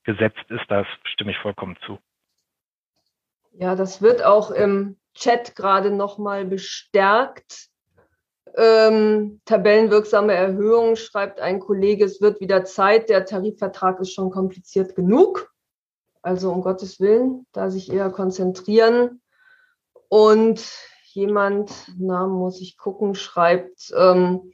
[0.05, 1.99] gesetzt ist, da stimme ich vollkommen zu.
[3.53, 7.69] Ja, das wird auch im Chat gerade nochmal bestärkt.
[8.55, 14.95] Ähm, tabellenwirksame Erhöhung, schreibt ein Kollege, es wird wieder Zeit, der Tarifvertrag ist schon kompliziert
[14.95, 15.51] genug.
[16.23, 19.23] Also um Gottes Willen, da sich eher konzentrieren.
[20.09, 20.63] Und
[21.15, 24.53] jemand, na, muss ich gucken, schreibt, ähm,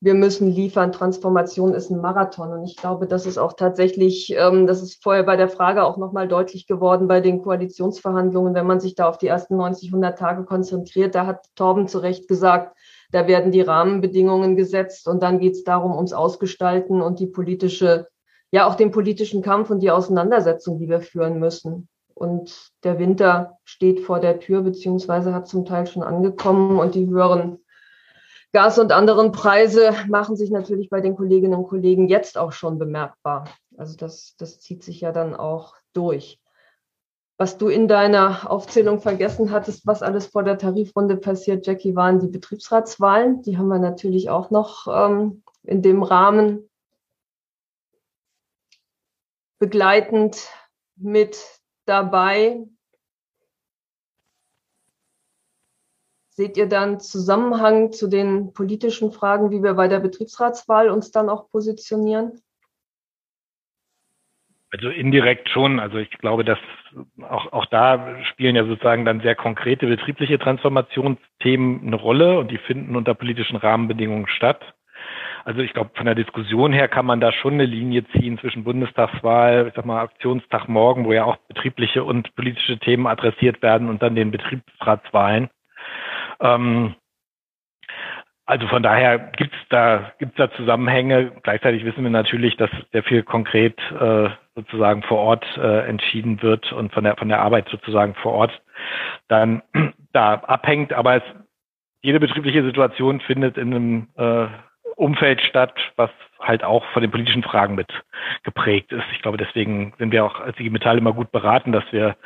[0.00, 2.52] wir müssen liefern, Transformation ist ein Marathon.
[2.52, 5.96] Und ich glaube, das ist auch tatsächlich, ähm, das ist vorher bei der Frage auch
[5.96, 10.16] nochmal deutlich geworden bei den Koalitionsverhandlungen, wenn man sich da auf die ersten 90, 100
[10.16, 11.16] Tage konzentriert.
[11.16, 12.76] Da hat Torben zu Recht gesagt,
[13.10, 18.06] da werden die Rahmenbedingungen gesetzt und dann geht es darum, ums Ausgestalten und die politische,
[18.52, 21.88] ja auch den politischen Kampf und die Auseinandersetzung, die wir führen müssen.
[22.14, 27.06] Und der Winter steht vor der Tür, beziehungsweise hat zum Teil schon angekommen und die
[27.06, 27.58] höheren
[28.58, 32.76] Gas und anderen Preise machen sich natürlich bei den Kolleginnen und Kollegen jetzt auch schon
[32.76, 33.48] bemerkbar.
[33.76, 36.40] Also das, das zieht sich ja dann auch durch.
[37.36, 42.18] Was du in deiner Aufzählung vergessen hattest, was alles vor der Tarifrunde passiert, Jackie, waren
[42.18, 43.42] die Betriebsratswahlen.
[43.42, 46.68] Die haben wir natürlich auch noch ähm, in dem Rahmen
[49.60, 50.48] begleitend
[50.96, 52.66] mit dabei.
[56.38, 61.28] Seht ihr dann Zusammenhang zu den politischen Fragen, wie wir bei der Betriebsratswahl uns dann
[61.28, 62.40] auch positionieren?
[64.70, 65.80] Also indirekt schon.
[65.80, 66.60] Also ich glaube, dass
[67.28, 72.58] auch, auch da spielen ja sozusagen dann sehr konkrete betriebliche Transformationsthemen eine Rolle und die
[72.58, 74.60] finden unter politischen Rahmenbedingungen statt.
[75.44, 78.62] Also ich glaube, von der Diskussion her kann man da schon eine Linie ziehen zwischen
[78.62, 83.88] Bundestagswahl, ich sag mal Aktionstag morgen, wo ja auch betriebliche und politische Themen adressiert werden
[83.88, 85.50] und dann den Betriebsratswahlen.
[86.40, 86.94] Ähm,
[88.48, 91.32] also von daher gibt's da gibt's da Zusammenhänge.
[91.42, 96.72] Gleichzeitig wissen wir natürlich, dass sehr viel konkret äh, sozusagen vor Ort äh, entschieden wird
[96.72, 98.62] und von der von der Arbeit sozusagen vor Ort
[99.28, 99.62] dann
[100.14, 100.94] da abhängt.
[100.94, 101.22] Aber es,
[102.00, 104.46] jede betriebliche Situation findet in einem äh,
[104.96, 106.10] Umfeld statt, was
[106.40, 107.88] halt auch von den politischen Fragen mit
[108.44, 109.04] geprägt ist.
[109.12, 112.16] Ich glaube, deswegen sind wir auch als IG Metall immer gut beraten, dass wir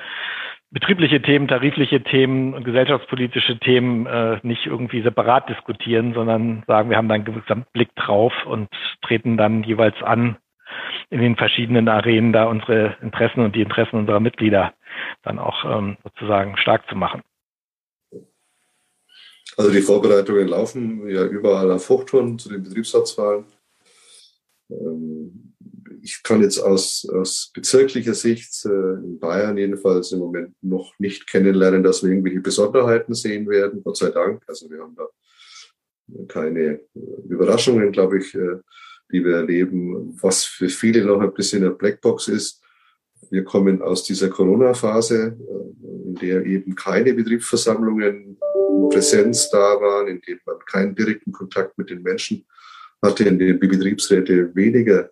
[0.73, 6.97] betriebliche Themen, tarifliche Themen und gesellschaftspolitische Themen äh, nicht irgendwie separat diskutieren, sondern sagen, wir
[6.97, 8.69] haben da einen Gesamtblick drauf und
[9.03, 10.39] treten dann jeweils an,
[11.11, 14.73] in den verschiedenen Arenen da unsere Interessen und die Interessen unserer Mitglieder
[15.23, 17.21] dann auch ähm, sozusagen stark zu machen.
[19.59, 23.45] Also die Vorbereitungen laufen ja überall auf Hochtouren zu den Betriebsratswahlen.
[24.71, 25.52] Ähm,
[26.03, 31.29] ich kann jetzt aus, aus bezirklicher Sicht äh, in Bayern jedenfalls im Moment noch nicht
[31.29, 34.43] kennenlernen, dass wir irgendwelche Besonderheiten sehen werden, Gott sei Dank.
[34.47, 35.07] Also wir haben da
[36.29, 36.81] keine äh,
[37.29, 38.59] Überraschungen, glaube ich, äh,
[39.13, 40.19] die wir erleben.
[40.21, 42.63] Was für viele noch ein bisschen eine Blackbox ist,
[43.31, 48.39] wir kommen aus dieser Corona-Phase, äh, in der eben keine Betriebsversammlungen
[48.91, 52.45] Präsenz da waren, in denen man keinen direkten Kontakt mit den Menschen
[53.01, 55.11] hatte, in denen die Betriebsräte weniger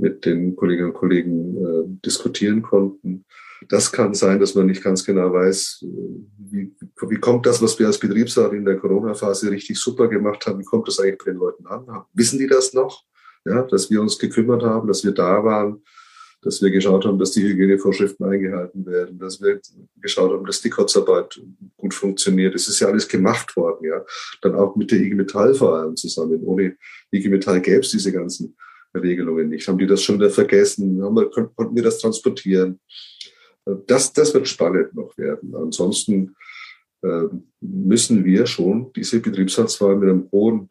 [0.00, 3.24] mit den Kolleginnen und Kollegen äh, diskutieren konnten.
[3.68, 5.84] Das kann sein, dass man nicht ganz genau weiß,
[6.38, 6.74] wie,
[7.08, 10.64] wie kommt das, was wir als Betriebsrat in der Corona-Phase richtig super gemacht haben, wie
[10.64, 11.86] kommt das eigentlich bei den Leuten an?
[12.14, 13.04] Wissen die das noch?
[13.44, 15.82] Ja, dass wir uns gekümmert haben, dass wir da waren,
[16.42, 19.60] dass wir geschaut haben, dass die Hygienevorschriften eingehalten werden, dass wir
[20.00, 21.40] geschaut haben, dass die Kurzarbeit
[21.76, 22.54] gut funktioniert.
[22.54, 24.04] Es ist ja alles gemacht worden, ja.
[24.40, 26.42] Dann auch mit der IG Metall vor allem zusammen.
[26.44, 26.76] Ohne
[27.12, 28.56] IG Metall gäbe es diese ganzen
[28.94, 29.66] Regelungen nicht.
[29.68, 31.02] Haben die das schon wieder vergessen?
[31.02, 32.80] Haben wir, konnten wir das transportieren?
[33.86, 35.54] Das, das wird spannend noch werden.
[35.54, 36.34] Ansonsten
[37.02, 37.24] äh,
[37.60, 40.68] müssen wir schon diese Betriebsratswahl mit einem hohen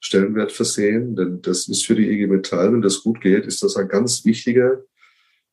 [0.00, 3.76] Stellenwert versehen, denn das ist für die IG Metall, wenn das gut geht, ist das
[3.76, 4.82] ein ganz wichtiger,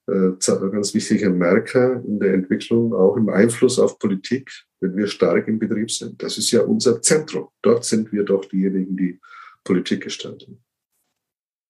[0.08, 4.50] äh, ganz wichtiger Merker in der Entwicklung, auch im Einfluss auf Politik,
[4.80, 6.24] wenn wir stark im Betrieb sind.
[6.24, 7.50] Das ist ja unser Zentrum.
[7.62, 9.20] Dort sind wir doch diejenigen, die
[9.64, 10.64] Politik gestalten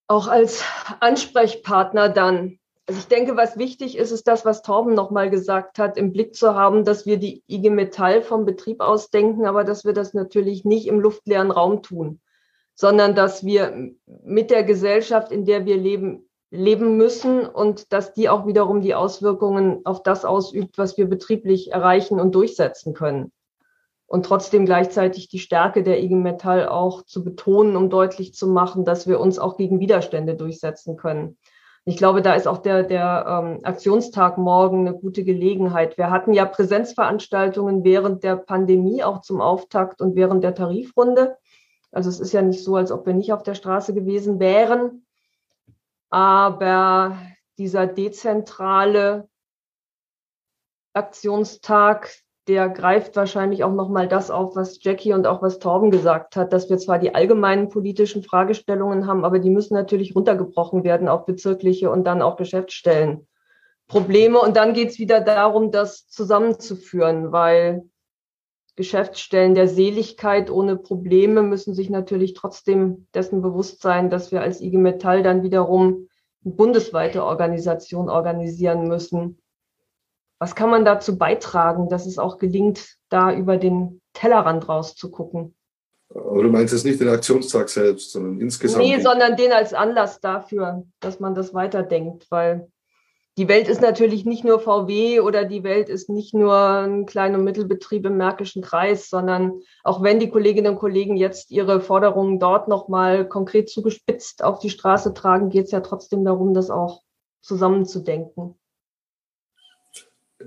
[0.09, 0.63] auch als
[0.99, 2.59] Ansprechpartner dann.
[2.87, 6.33] Also ich denke, was wichtig ist, ist das, was Torben nochmal gesagt hat, im Blick
[6.33, 10.15] zu haben, dass wir die IG Metall vom Betrieb aus denken, aber dass wir das
[10.15, 12.19] natürlich nicht im luftleeren Raum tun,
[12.73, 13.91] sondern dass wir
[14.23, 18.95] mit der Gesellschaft, in der wir leben, leben müssen und dass die auch wiederum die
[18.95, 23.31] Auswirkungen auf das ausübt, was wir betrieblich erreichen und durchsetzen können
[24.09, 28.83] und trotzdem gleichzeitig die Stärke der IG Metall auch zu betonen, um deutlich zu machen,
[28.83, 31.37] dass wir uns auch gegen Widerstände durchsetzen können.
[31.85, 35.97] Ich glaube, da ist auch der, der ähm, Aktionstag morgen eine gute Gelegenheit.
[35.97, 41.37] Wir hatten ja Präsenzveranstaltungen während der Pandemie, auch zum Auftakt und während der Tarifrunde.
[41.91, 45.05] Also es ist ja nicht so, als ob wir nicht auf der Straße gewesen wären.
[46.09, 47.15] Aber
[47.59, 49.29] dieser dezentrale
[50.93, 52.09] Aktionstag,
[52.49, 56.51] der greift wahrscheinlich auch nochmal das auf, was Jackie und auch was Torben gesagt hat,
[56.51, 61.27] dass wir zwar die allgemeinen politischen Fragestellungen haben, aber die müssen natürlich runtergebrochen werden auf
[61.27, 63.27] bezirkliche und dann auch Geschäftsstellen.
[63.87, 64.39] Probleme.
[64.39, 67.83] Und dann geht es wieder darum, das zusammenzuführen, weil
[68.75, 74.59] Geschäftsstellen der Seligkeit ohne Probleme müssen sich natürlich trotzdem dessen bewusst sein, dass wir als
[74.59, 76.07] IG Metall dann wiederum
[76.43, 79.39] eine bundesweite Organisation organisieren müssen
[80.39, 85.55] was kann man dazu beitragen, dass es auch gelingt, da über den Tellerrand rauszugucken?
[86.09, 88.83] Aber du meinst jetzt nicht den Aktionstag selbst, sondern insgesamt?
[88.83, 92.71] Nee, sondern den als Anlass dafür, dass man das weiterdenkt, weil
[93.37, 97.37] die Welt ist natürlich nicht nur VW oder die Welt ist nicht nur ein kleiner
[97.37, 102.67] Mittelbetrieb im Märkischen Kreis, sondern auch wenn die Kolleginnen und Kollegen jetzt ihre Forderungen dort
[102.67, 107.01] nochmal konkret zugespitzt auf die Straße tragen, geht es ja trotzdem darum, das auch
[107.41, 108.59] zusammenzudenken.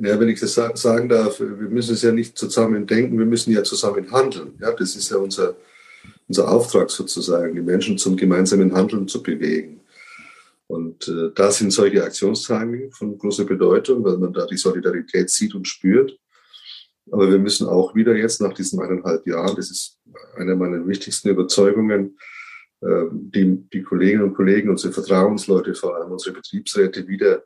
[0.01, 3.53] Ja, wenn ich das sagen darf, wir müssen es ja nicht zusammen denken, wir müssen
[3.53, 4.55] ja zusammen handeln.
[4.61, 5.55] Ja, das ist ja unser,
[6.28, 9.80] unser Auftrag sozusagen, die Menschen zum gemeinsamen Handeln zu bewegen.
[10.66, 15.55] Und äh, da sind solche Aktionstage von großer Bedeutung, weil man da die Solidarität sieht
[15.55, 16.18] und spürt.
[17.11, 19.99] Aber wir müssen auch wieder jetzt nach diesen eineinhalb Jahren, das ist
[20.36, 22.16] eine meiner wichtigsten Überzeugungen,
[22.82, 27.45] ähm, die, die Kolleginnen und Kollegen, unsere Vertrauensleute, vor allem unsere Betriebsräte wieder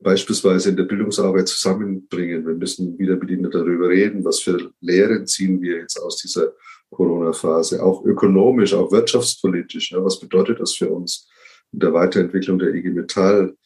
[0.00, 2.46] beispielsweise in der Bildungsarbeit zusammenbringen.
[2.46, 6.52] Wir müssen wieder mit ihnen darüber reden, was für Lehren ziehen wir jetzt aus dieser
[6.90, 9.92] Corona-Phase, auch ökonomisch, auch wirtschaftspolitisch.
[9.92, 11.28] Ja, was bedeutet das für uns
[11.72, 13.56] in der Weiterentwicklung der IG Metall?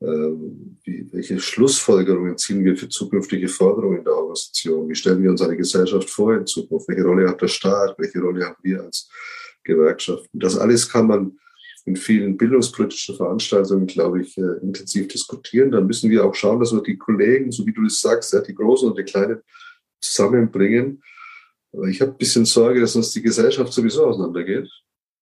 [0.00, 4.88] Ähm, wie, welche Schlussfolgerungen ziehen wir für zukünftige Forderungen in der Organisation?
[4.88, 6.88] Wie stellen wir uns eine Gesellschaft vor in Zukunft?
[6.88, 7.96] Welche Rolle hat der Staat?
[7.98, 9.08] Welche Rolle haben wir als
[9.62, 10.38] Gewerkschaften?
[10.38, 11.38] Das alles kann man
[11.86, 15.70] in vielen bildungspolitischen Veranstaltungen, glaube ich, äh, intensiv diskutieren.
[15.70, 18.40] Dann müssen wir auch schauen, dass wir die Kollegen, so wie du es sagst, ja,
[18.40, 19.40] die Großen und die Kleinen
[20.00, 21.02] zusammenbringen.
[21.72, 24.68] Aber ich habe ein bisschen Sorge, dass uns die Gesellschaft sowieso auseinandergeht.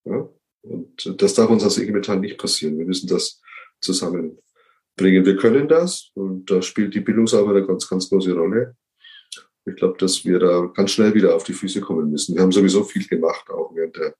[0.04, 0.28] Ja?
[0.62, 2.78] Und das darf uns als IG Metall nicht passieren.
[2.78, 3.40] Wir müssen das
[3.80, 5.24] zusammenbringen.
[5.24, 8.76] Wir können das und da spielt die Bildungsarbeit eine ganz, ganz große Rolle.
[9.64, 12.34] Ich glaube, dass wir da ganz schnell wieder auf die Füße kommen müssen.
[12.34, 14.14] Wir haben sowieso viel gemacht, auch während der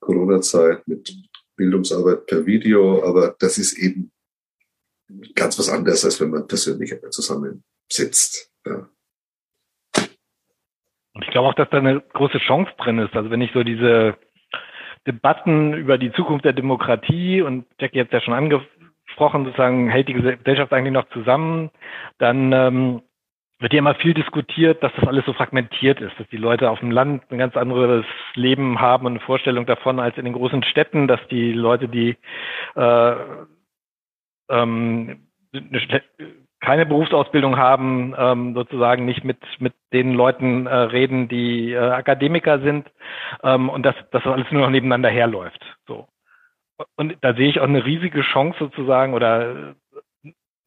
[0.00, 1.14] Corona-Zeit mit
[1.62, 4.10] Bildungsarbeit per Video, aber das ist eben
[5.36, 8.50] ganz was anderes, als wenn man persönlich zusammensitzt.
[8.66, 8.88] Ja.
[11.20, 13.14] Ich glaube auch, dass da eine große Chance drin ist.
[13.14, 14.16] Also wenn ich so diese
[15.06, 20.14] Debatten über die Zukunft der Demokratie und Jackie hat ja schon angesprochen, sozusagen hält die
[20.14, 21.70] Gesellschaft eigentlich noch zusammen,
[22.18, 23.02] dann ähm,
[23.62, 26.80] wird ja immer viel diskutiert, dass das alles so fragmentiert ist, dass die Leute auf
[26.80, 28.04] dem Land ein ganz anderes
[28.34, 32.16] Leben haben und eine Vorstellung davon als in den großen Städten, dass die Leute, die
[32.74, 33.14] äh,
[34.50, 35.28] ähm,
[36.60, 42.60] keine Berufsausbildung haben, ähm, sozusagen nicht mit mit den Leuten äh, reden, die äh, Akademiker
[42.60, 42.90] sind
[43.42, 45.60] ähm, und dass, dass das alles nur noch nebeneinander herläuft.
[45.86, 46.08] So.
[46.96, 49.74] Und da sehe ich auch eine riesige Chance sozusagen oder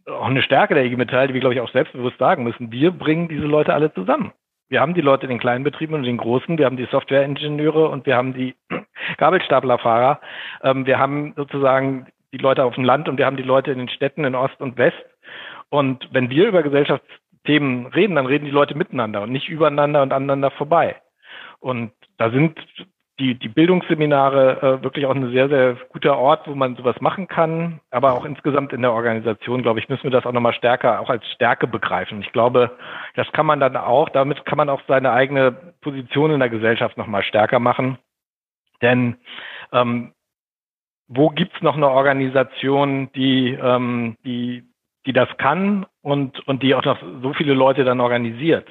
[0.07, 2.71] auch eine Stärke der IG Metall, die wir, glaube ich, auch selbstbewusst sagen müssen.
[2.71, 4.31] Wir bringen diese Leute alle zusammen.
[4.67, 7.87] Wir haben die Leute in den kleinen Betrieben und den großen, wir haben die Softwareingenieure
[7.89, 8.55] und wir haben die
[9.17, 10.19] Gabelstaplerfahrer.
[10.63, 13.77] Ähm, wir haben sozusagen die Leute auf dem Land und wir haben die Leute in
[13.77, 15.05] den Städten in Ost und West.
[15.69, 20.11] Und wenn wir über Gesellschaftsthemen reden, dann reden die Leute miteinander und nicht übereinander und
[20.11, 20.95] aneinander vorbei.
[21.59, 22.59] Und da sind
[23.19, 27.27] die, die Bildungsseminare äh, wirklich auch ein sehr, sehr guter Ort, wo man sowas machen
[27.27, 27.79] kann.
[27.89, 31.09] Aber auch insgesamt in der Organisation, glaube ich, müssen wir das auch nochmal stärker, auch
[31.09, 32.21] als Stärke begreifen.
[32.21, 32.77] Ich glaube,
[33.15, 36.97] das kann man dann auch, damit kann man auch seine eigene Position in der Gesellschaft
[36.97, 37.97] nochmal stärker machen.
[38.81, 39.15] Denn
[39.71, 40.13] ähm,
[41.07, 44.63] wo gibt's noch eine Organisation, die, ähm, die,
[45.05, 48.67] die das kann und, und die auch noch so viele Leute dann organisiert?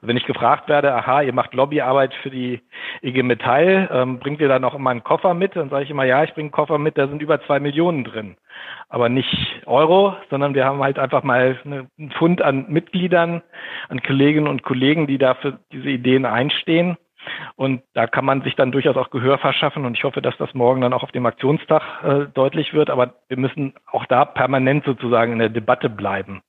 [0.00, 2.60] Und wenn ich gefragt werde, aha, ihr macht Lobbyarbeit für die
[3.02, 5.56] IG Metall, ähm, bringt ihr da noch immer einen Koffer mit?
[5.56, 8.04] Dann sage ich immer, ja, ich bringe einen Koffer mit, da sind über zwei Millionen
[8.04, 8.36] drin.
[8.88, 13.42] Aber nicht Euro, sondern wir haben halt einfach mal eine, einen Fund an Mitgliedern,
[13.88, 16.96] an Kolleginnen und Kollegen, die dafür diese Ideen einstehen.
[17.56, 19.84] Und da kann man sich dann durchaus auch Gehör verschaffen.
[19.84, 22.88] Und ich hoffe, dass das morgen dann auch auf dem Aktionstag äh, deutlich wird.
[22.88, 26.42] Aber wir müssen auch da permanent sozusagen in der Debatte bleiben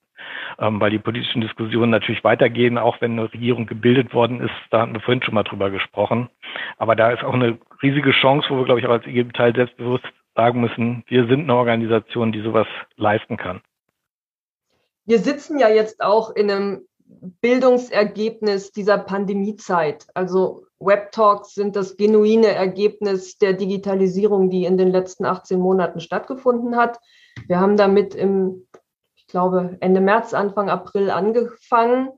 [0.59, 4.53] ähm, weil die politischen Diskussionen natürlich weitergehen, auch wenn eine Regierung gebildet worden ist.
[4.72, 6.30] Da hatten wir vorhin schon mal drüber gesprochen.
[6.78, 9.55] Aber da ist auch eine riesige Chance, wo wir, glaube ich, auch als IG Teil
[9.55, 10.05] selbstbewusst
[10.36, 13.61] sagen müssen, wir sind eine Organisation, die sowas leisten kann.
[15.05, 16.82] Wir sitzen ja jetzt auch in einem
[17.41, 20.05] Bildungsergebnis dieser Pandemiezeit.
[20.13, 26.76] Also Webtalks sind das genuine Ergebnis der Digitalisierung, die in den letzten 18 Monaten stattgefunden
[26.76, 26.99] hat.
[27.47, 28.66] Wir haben damit im
[29.28, 32.12] ich glaube, Ende März, Anfang April angefangen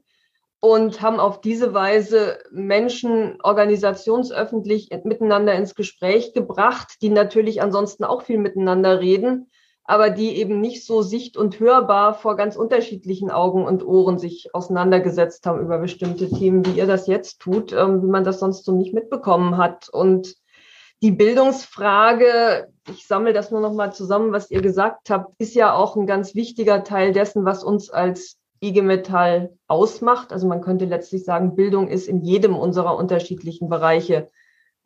[0.60, 8.22] und haben auf diese Weise Menschen organisationsöffentlich miteinander ins Gespräch gebracht, die natürlich ansonsten auch
[8.22, 9.50] viel miteinander reden,
[9.86, 14.54] aber die eben nicht so sicht- und hörbar vor ganz unterschiedlichen Augen und Ohren sich
[14.54, 18.66] auseinandergesetzt haben über bestimmte Themen, wie ihr das jetzt tut, ähm, wie man das sonst
[18.66, 19.90] so nicht mitbekommen hat.
[19.90, 20.36] Und
[21.02, 25.74] die Bildungsfrage, ich sammle das nur noch mal zusammen, was ihr gesagt habt, ist ja
[25.74, 30.34] auch ein ganz wichtiger Teil dessen, was uns als IG Metall ausmacht.
[30.34, 34.30] Also man könnte letztlich sagen, Bildung ist in jedem unserer unterschiedlichen Bereiche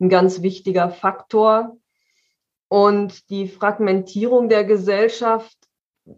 [0.00, 1.76] ein ganz wichtiger Faktor.
[2.68, 5.56] Und die Fragmentierung der Gesellschaft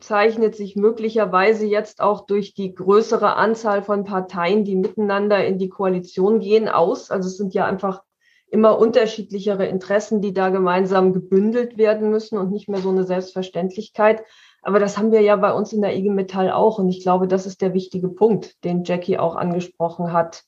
[0.00, 5.68] zeichnet sich möglicherweise jetzt auch durch die größere Anzahl von Parteien, die miteinander in die
[5.68, 7.10] Koalition gehen, aus.
[7.10, 8.02] Also es sind ja einfach
[8.50, 14.22] immer unterschiedlichere Interessen, die da gemeinsam gebündelt werden müssen und nicht mehr so eine Selbstverständlichkeit.
[14.62, 16.78] Aber das haben wir ja bei uns in der IG Metall auch.
[16.78, 20.44] Und ich glaube, das ist der wichtige Punkt, den Jackie auch angesprochen hat.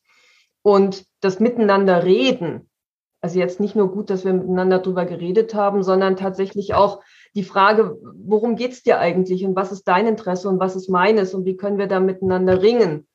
[0.63, 2.69] Und das Miteinander reden,
[3.21, 7.01] also jetzt nicht nur gut, dass wir miteinander drüber geredet haben, sondern tatsächlich auch
[7.35, 11.35] die Frage, worum geht's dir eigentlich und was ist dein Interesse und was ist meines
[11.35, 13.09] und wie können wir da miteinander ringen?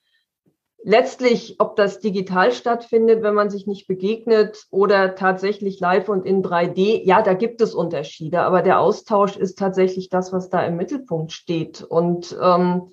[0.83, 6.43] Letztlich, ob das digital stattfindet, wenn man sich nicht begegnet oder tatsächlich live und in
[6.43, 10.75] 3D, ja, da gibt es Unterschiede, aber der Austausch ist tatsächlich das, was da im
[10.75, 11.81] Mittelpunkt steht.
[11.81, 12.91] Und ähm,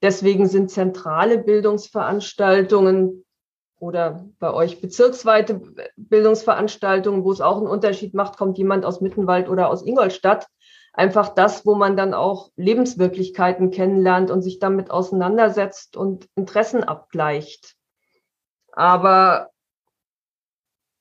[0.00, 3.24] deswegen sind zentrale Bildungsveranstaltungen
[3.78, 5.60] oder bei euch bezirksweite
[5.96, 10.46] Bildungsveranstaltungen, wo es auch einen Unterschied macht, kommt jemand aus Mittenwald oder aus Ingolstadt,
[10.92, 17.76] einfach das, wo man dann auch Lebenswirklichkeiten kennenlernt und sich damit auseinandersetzt und Interessen abgleicht.
[18.72, 19.50] Aber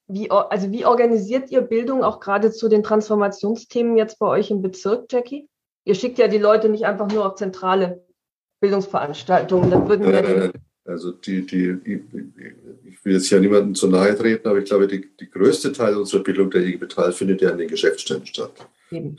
[0.08, 4.62] wie, also wie organisiert ihr Bildung auch gerade zu den Transformationsthemen jetzt bei euch im
[4.62, 5.48] Bezirk, Jackie?
[5.86, 8.06] Ihr schickt ja die Leute nicht einfach nur auf zentrale
[8.60, 9.72] Bildungsveranstaltungen.
[9.72, 10.52] Dann würden wir nein,
[10.86, 12.02] also die, die,
[12.86, 15.96] ich will jetzt ja niemandem zu nahe treten, aber ich glaube, die, die größte Teil
[15.96, 18.52] unserer Bildung der IG Metall findet ja in den Geschäftsstellen statt.
[18.92, 19.18] Eben.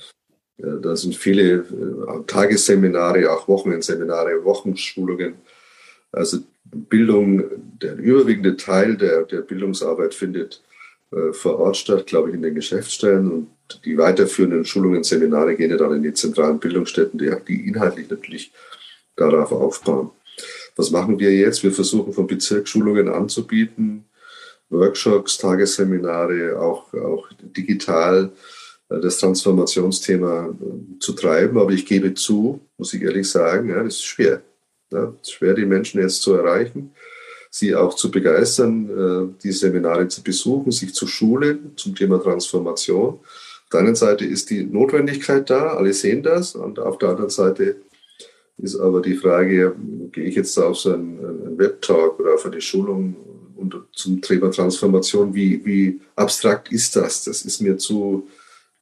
[0.58, 5.34] Da sind viele äh, Tagesseminare, auch Wochenendseminare, Wochenschulungen.
[6.12, 7.44] Also Bildung,
[7.80, 10.62] der überwiegende Teil der, der Bildungsarbeit findet
[11.10, 13.30] äh, vor Ort statt, glaube ich, in den Geschäftsstellen.
[13.30, 13.48] Und
[13.84, 18.52] die weiterführenden Schulungen, Seminare gehen ja dann in die zentralen Bildungsstätten, die, die inhaltlich natürlich
[19.16, 20.10] darauf aufbauen.
[20.76, 21.62] Was machen wir jetzt?
[21.62, 24.04] Wir versuchen von Bezirk Schulungen anzubieten,
[24.70, 28.32] Workshops, Tagesseminare, auch, auch digital
[29.00, 31.58] das Transformationsthema äh, zu treiben.
[31.58, 34.42] Aber ich gebe zu, muss ich ehrlich sagen, ja, das ist schwer.
[34.90, 36.92] Ja, es ist schwer, die Menschen jetzt zu erreichen,
[37.50, 43.14] sie auch zu begeistern, äh, die Seminare zu besuchen, sich zu schulen zum Thema Transformation.
[43.14, 47.30] Auf der einen Seite ist die Notwendigkeit da, alle sehen das, und auf der anderen
[47.30, 47.76] Seite
[48.58, 49.74] ist aber die Frage,
[50.12, 53.16] gehe ich jetzt auf so einen, einen Webtalk oder auf eine Schulung
[53.56, 57.24] und zum Thema Transformation, wie, wie abstrakt ist das?
[57.24, 58.28] Das ist mir zu,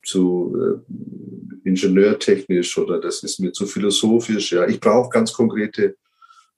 [0.02, 4.52] zu äh, ingenieurtechnisch oder das ist mir zu philosophisch.
[4.52, 5.96] Ja, ich brauche ganz konkrete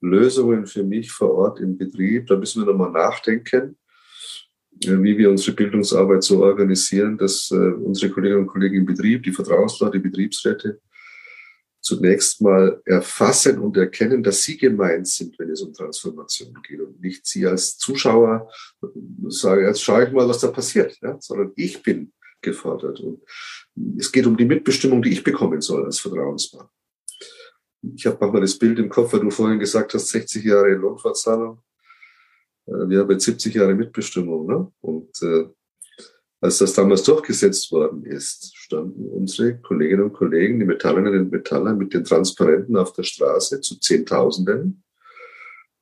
[0.01, 2.27] Lösungen für mich vor Ort im Betrieb.
[2.27, 3.77] Da müssen wir nochmal nachdenken,
[4.85, 9.23] äh, wie wir unsere Bildungsarbeit so organisieren, dass äh, unsere Kolleginnen und Kollegen im Betrieb,
[9.23, 10.81] die Vertrauensleute, die Betriebsräte,
[11.81, 17.01] zunächst mal erfassen und erkennen, dass sie gemeint sind, wenn es um Transformation geht und
[17.01, 18.49] nicht sie als Zuschauer
[19.27, 22.13] sagen, jetzt schaue ich mal, was da passiert, ja, sondern ich bin
[22.43, 23.01] gefordert.
[23.01, 23.23] Und
[23.99, 26.69] es geht um die Mitbestimmung, die ich bekommen soll als Vertrauensmann.
[27.95, 31.61] Ich habe manchmal das Bild im Kopf, weil du vorhin gesagt hast, 60 Jahre Lohnfortzahlung.
[32.67, 34.47] Äh, wir haben jetzt 70 Jahre Mitbestimmung.
[34.47, 34.73] Ne?
[34.81, 35.49] Und äh,
[36.43, 41.73] als das damals durchgesetzt worden ist, standen unsere Kolleginnen und Kollegen, die Metallerinnen und Metaller,
[41.73, 44.83] mit den Transparenten auf der Straße zu Zehntausenden,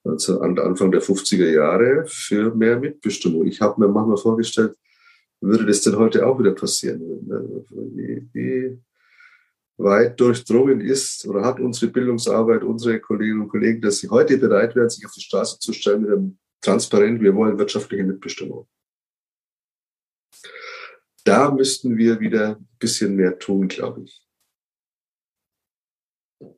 [0.05, 3.47] also Anfang der 50er Jahre, für mehr Mitbestimmung.
[3.47, 4.77] Ich habe mir manchmal vorgestellt,
[5.41, 7.01] würde das denn heute auch wieder passieren?
[7.71, 8.79] Wie, wie
[9.79, 14.77] weit durchdrungen ist oder hat unsere Bildungsarbeit, unsere Kolleginnen und Kollegen, dass sie heute bereit
[14.77, 18.69] wären, sich auf die Straße zu stellen mit einem transparent, wir wollen wirtschaftliche Mitbestimmung.
[21.25, 24.27] Da müssten wir wieder ein bisschen mehr tun, glaube ich.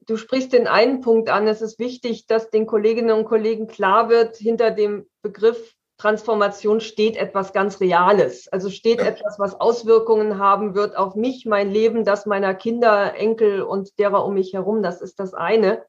[0.06, 1.48] Du sprichst den einen Punkt an.
[1.48, 7.16] Es ist wichtig, dass den Kolleginnen und Kollegen klar wird, hinter dem Begriff Transformation steht
[7.16, 8.48] etwas ganz Reales.
[8.48, 13.62] Also steht etwas, was Auswirkungen haben wird auf mich, mein Leben, das meiner Kinder, Enkel
[13.62, 14.82] und derer um mich herum.
[14.82, 15.84] Das ist das eine.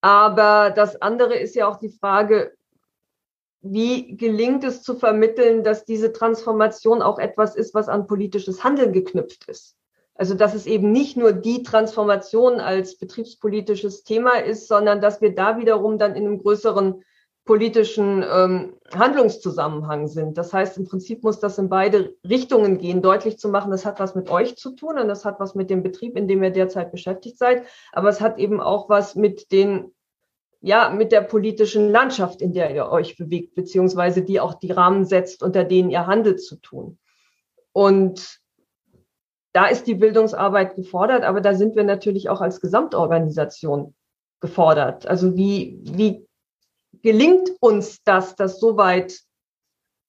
[0.00, 2.52] Aber das andere ist ja auch die Frage,
[3.62, 8.92] wie gelingt es zu vermitteln, dass diese Transformation auch etwas ist, was an politisches Handeln
[8.92, 9.76] geknüpft ist?
[10.14, 15.34] Also dass es eben nicht nur die Transformation als betriebspolitisches Thema ist, sondern dass wir
[15.34, 17.02] da wiederum dann in einem größeren
[17.46, 20.36] politischen ähm, Handlungszusammenhang sind.
[20.36, 24.00] Das heißt, im Prinzip muss das in beide Richtungen gehen, deutlich zu machen, das hat
[24.00, 26.50] was mit euch zu tun und das hat was mit dem Betrieb, in dem ihr
[26.50, 29.92] derzeit beschäftigt seid, aber es hat eben auch was mit den
[30.60, 35.04] ja, mit der politischen Landschaft, in der ihr euch bewegt, beziehungsweise die auch die Rahmen
[35.04, 36.98] setzt, unter denen ihr handelt, zu tun.
[37.72, 38.40] Und
[39.52, 43.94] da ist die Bildungsarbeit gefordert, aber da sind wir natürlich auch als Gesamtorganisation
[44.40, 45.06] gefordert.
[45.06, 46.25] Also wie, wie
[47.06, 49.20] gelingt uns das, das so weit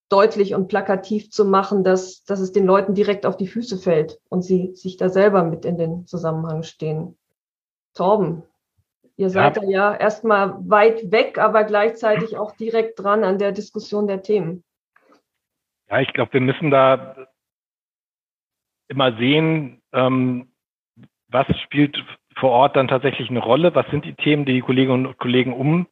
[0.09, 4.17] deutlich und plakativ zu machen, dass, dass es den Leuten direkt auf die Füße fällt
[4.29, 7.15] und sie sich da selber mit in den Zusammenhang stehen.
[7.93, 8.41] Torben,
[9.15, 9.61] ihr seid ja.
[9.61, 14.63] da ja erstmal weit weg, aber gleichzeitig auch direkt dran an der Diskussion der Themen.
[15.91, 17.27] Ja, ich glaube, wir müssen da
[18.87, 20.51] immer sehen, ähm,
[21.27, 21.95] was spielt
[22.39, 25.53] vor Ort dann tatsächlich eine Rolle, was sind die Themen, die die Kolleginnen und Kollegen
[25.53, 25.85] um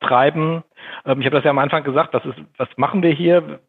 [0.00, 0.62] treiben.
[1.04, 3.60] Ähm, ich habe das ja am Anfang gesagt, was, ist, was machen wir hier?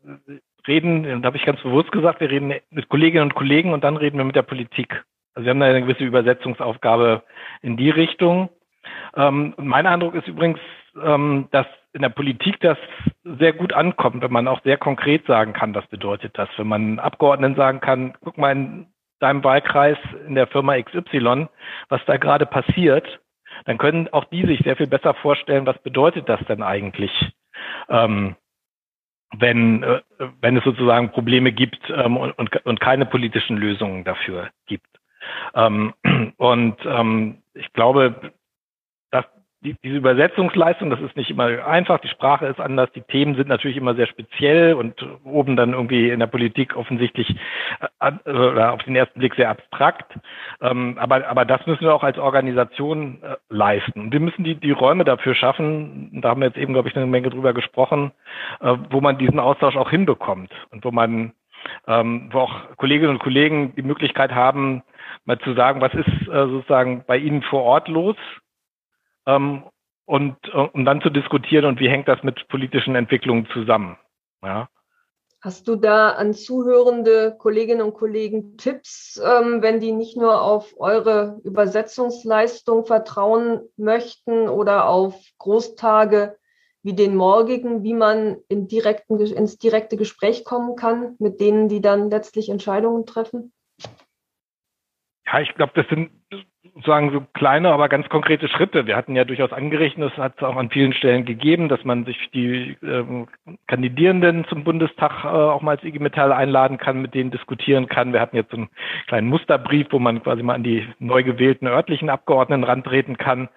[0.68, 3.98] Reden, da habe ich ganz bewusst gesagt, wir reden mit Kolleginnen und Kollegen und dann
[3.98, 5.04] reden wir mit der Politik.
[5.34, 7.24] Also wir haben da eine gewisse Übersetzungsaufgabe
[7.62, 8.50] in die Richtung.
[9.16, 10.60] Ähm, mein Eindruck ist übrigens,
[11.02, 12.78] ähm, dass in der Politik das
[13.24, 16.50] sehr gut ankommt, wenn man auch sehr konkret sagen kann, was bedeutet das.
[16.58, 18.88] Wenn man Abgeordneten sagen kann, guck mal in
[19.20, 19.98] deinem Wahlkreis
[20.28, 21.48] in der Firma XY,
[21.90, 23.20] was da gerade passiert,
[23.66, 27.12] dann können auch die sich sehr viel besser vorstellen, was bedeutet das denn eigentlich,
[27.90, 28.36] ähm,
[29.36, 30.02] wenn, äh,
[30.42, 34.88] wenn es sozusagen Probleme gibt ähm, und, und keine politischen Lösungen dafür gibt.
[35.56, 35.94] Ähm,
[36.38, 38.34] und ähm, ich glaube,
[39.64, 43.48] die, diese Übersetzungsleistung, das ist nicht immer einfach, die Sprache ist anders, die Themen sind
[43.48, 44.94] natürlich immer sehr speziell und
[45.24, 47.36] oben dann irgendwie in der Politik offensichtlich
[48.00, 50.14] äh, oder auf den ersten Blick sehr abstrakt.
[50.62, 54.02] Ähm, aber, aber das müssen wir auch als Organisation äh, leisten.
[54.02, 56.96] Und wir müssen die, die Räume dafür schaffen, da haben wir jetzt eben, glaube ich,
[56.96, 58.12] eine Menge drüber gesprochen,
[58.60, 61.34] äh, wo man diesen Austausch auch hinbekommt und wo man
[61.88, 64.84] ähm, wo auch Kolleginnen und Kollegen die Möglichkeit haben,
[65.24, 68.18] mal zu sagen, was ist äh, sozusagen bei Ihnen vor Ort los
[69.26, 69.64] ähm,
[70.06, 73.98] und äh, um dann zu diskutieren und wie hängt das mit politischen Entwicklungen zusammen.
[74.44, 74.70] Ja.
[75.42, 80.74] Hast du da an zuhörende Kolleginnen und Kollegen Tipps, ähm, wenn die nicht nur auf
[80.78, 86.38] eure Übersetzungsleistung vertrauen möchten oder auf Großtage
[86.82, 91.82] wie den morgigen, wie man in direkten, ins direkte Gespräch kommen kann mit denen, die
[91.82, 93.52] dann letztlich Entscheidungen treffen?
[95.26, 96.12] Ja, ich glaube, das sind
[96.64, 98.88] sozusagen so kleine, aber ganz konkrete Schritte.
[98.88, 102.06] Wir hatten ja durchaus angerechnet, es hat es auch an vielen Stellen gegeben, dass man
[102.06, 103.28] sich die ähm,
[103.68, 108.14] Kandidierenden zum Bundestag äh, auch mal als IG Metall einladen kann, mit denen diskutieren kann.
[108.14, 108.70] Wir hatten jetzt so einen
[109.08, 113.50] kleinen Musterbrief, wo man quasi mal an die neu gewählten örtlichen Abgeordneten rantreten kann.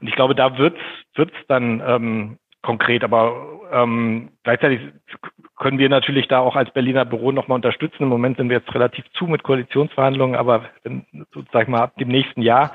[0.00, 0.80] Und ich glaube, da wird's
[1.14, 3.32] wird's dann ähm, konkret, aber
[3.72, 4.80] ähm, gleichzeitig
[5.56, 8.02] können wir natürlich da auch als Berliner Büro nochmal unterstützen.
[8.02, 10.64] Im Moment sind wir jetzt relativ zu mit Koalitionsverhandlungen, aber
[11.32, 12.72] sozusagen mal ab dem nächsten Jahr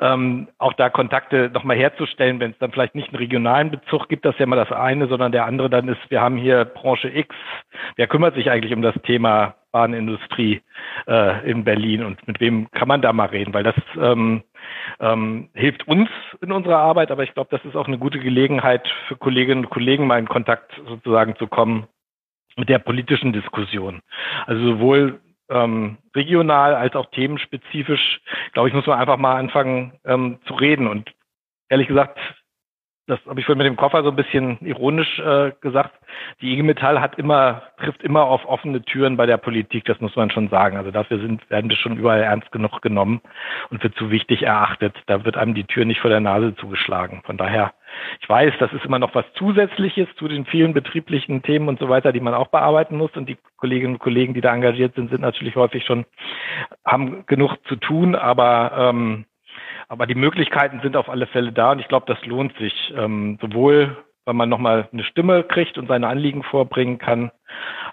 [0.00, 4.24] ähm, auch da Kontakte nochmal herzustellen, wenn es dann vielleicht nicht einen regionalen Bezug gibt,
[4.24, 7.08] das ist ja mal das eine, sondern der andere dann ist, wir haben hier Branche
[7.08, 7.34] X,
[7.94, 10.62] wer kümmert sich eigentlich um das Thema Bahnindustrie
[11.06, 14.42] äh, in Berlin und mit wem kann man da mal reden, weil das ähm,
[15.00, 16.08] ähm, hilft uns
[16.40, 19.70] in unserer Arbeit, aber ich glaube, das ist auch eine gute Gelegenheit für Kolleginnen und
[19.70, 21.86] Kollegen mal in Kontakt sozusagen zu kommen
[22.56, 24.00] mit der politischen Diskussion.
[24.46, 28.20] Also sowohl ähm, regional als auch themenspezifisch,
[28.52, 30.88] glaube ich, muss man einfach mal anfangen ähm, zu reden.
[30.88, 31.12] Und
[31.68, 32.18] ehrlich gesagt,
[33.06, 35.92] das habe ich vorhin mit dem Koffer so ein bisschen ironisch äh, gesagt,
[36.40, 40.16] die IG Metall hat immer, trifft immer auf offene Türen bei der Politik, das muss
[40.16, 40.76] man schon sagen.
[40.76, 43.20] Also dafür sind, werden wir schon überall ernst genug genommen
[43.70, 44.96] und wird zu wichtig erachtet.
[45.06, 47.22] Da wird einem die Tür nicht vor der Nase zugeschlagen.
[47.24, 47.74] Von daher,
[48.20, 51.88] ich weiß, das ist immer noch was Zusätzliches zu den vielen betrieblichen Themen und so
[51.88, 53.12] weiter, die man auch bearbeiten muss.
[53.14, 56.06] Und die Kolleginnen und Kollegen, die da engagiert sind, sind natürlich häufig schon,
[56.84, 59.26] haben genug zu tun, aber ähm,
[59.88, 62.92] aber die Möglichkeiten sind auf alle Fälle da und ich glaube, das lohnt sich.
[62.96, 67.30] Ähm, sowohl, weil man nochmal eine Stimme kriegt und seine Anliegen vorbringen kann,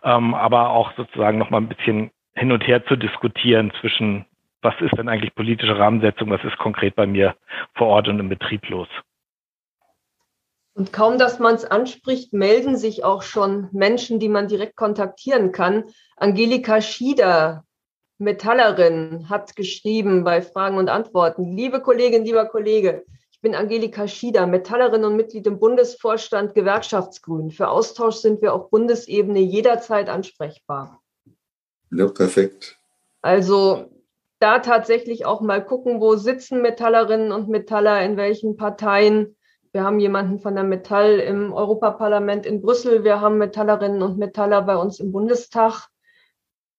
[0.04, 4.26] ähm, aber auch sozusagen nochmal ein bisschen hin und her zu diskutieren zwischen,
[4.62, 7.36] was ist denn eigentlich politische Rahmensetzung, was ist konkret bei mir
[7.76, 8.88] vor Ort und im Betrieb los.
[10.76, 15.52] Und kaum, dass man es anspricht, melden sich auch schon Menschen, die man direkt kontaktieren
[15.52, 15.84] kann.
[16.18, 17.64] Angelika Schieder
[18.24, 21.56] Metallerin hat geschrieben bei Fragen und Antworten.
[21.56, 27.52] Liebe Kollegin, lieber Kollege, ich bin Angelika Schieder, Metallerin und Mitglied im Bundesvorstand Gewerkschaftsgrün.
[27.52, 31.02] Für Austausch sind wir auf Bundesebene jederzeit ansprechbar.
[31.92, 32.78] Ja, perfekt.
[33.22, 33.90] Also
[34.40, 39.36] da tatsächlich auch mal gucken, wo sitzen Metallerinnen und Metaller, in welchen Parteien.
[39.72, 43.04] Wir haben jemanden von der Metall im Europaparlament in Brüssel.
[43.04, 45.90] Wir haben Metallerinnen und Metaller bei uns im Bundestag.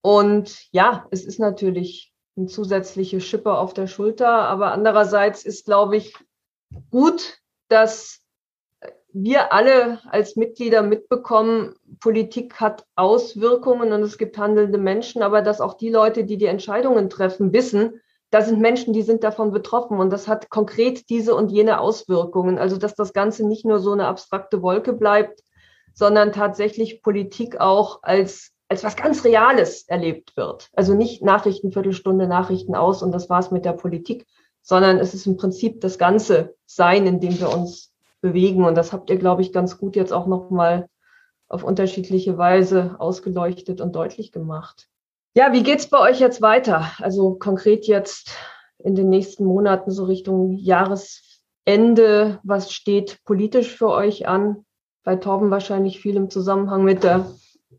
[0.04, 5.96] Und ja, es ist natürlich eine zusätzliche Schippe auf der Schulter, aber andererseits ist, glaube
[5.96, 6.14] ich,
[6.90, 7.38] gut,
[7.68, 8.20] dass
[9.14, 15.62] wir alle als Mitglieder mitbekommen, Politik hat Auswirkungen und es gibt handelnde Menschen, aber dass
[15.62, 19.98] auch die Leute, die die Entscheidungen treffen, wissen, da sind Menschen, die sind davon betroffen
[19.98, 22.58] und das hat konkret diese und jene Auswirkungen.
[22.58, 25.40] Also dass das Ganze nicht nur so eine abstrakte Wolke bleibt,
[25.94, 30.70] sondern tatsächlich Politik auch als als was ganz Reales erlebt wird.
[30.72, 34.26] Also nicht Nachrichten, Viertelstunde, Nachrichten aus und das war's mit der Politik,
[34.62, 38.64] sondern es ist im Prinzip das ganze Sein, in dem wir uns bewegen.
[38.64, 40.88] Und das habt ihr, glaube ich, ganz gut jetzt auch nochmal
[41.48, 44.88] auf unterschiedliche Weise ausgeleuchtet und deutlich gemacht.
[45.34, 46.90] Ja, wie geht's bei euch jetzt weiter?
[46.98, 48.34] Also konkret jetzt
[48.78, 52.40] in den nächsten Monaten so Richtung Jahresende.
[52.42, 54.64] Was steht politisch für euch an?
[55.02, 57.26] Bei Torben wahrscheinlich viel im Zusammenhang mit der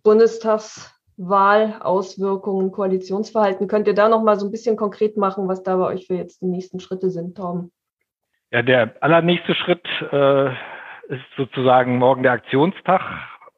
[0.06, 3.68] Bundestagswahl, Auswirkungen, Koalitionsverhalten.
[3.68, 6.16] Könnt ihr da noch mal so ein bisschen konkret machen, was da bei euch für
[6.16, 7.72] jetzt die nächsten Schritte sind, Torben?
[8.52, 10.52] Ja, der allernächste Schritt äh,
[11.14, 13.02] ist sozusagen morgen der Aktionstag,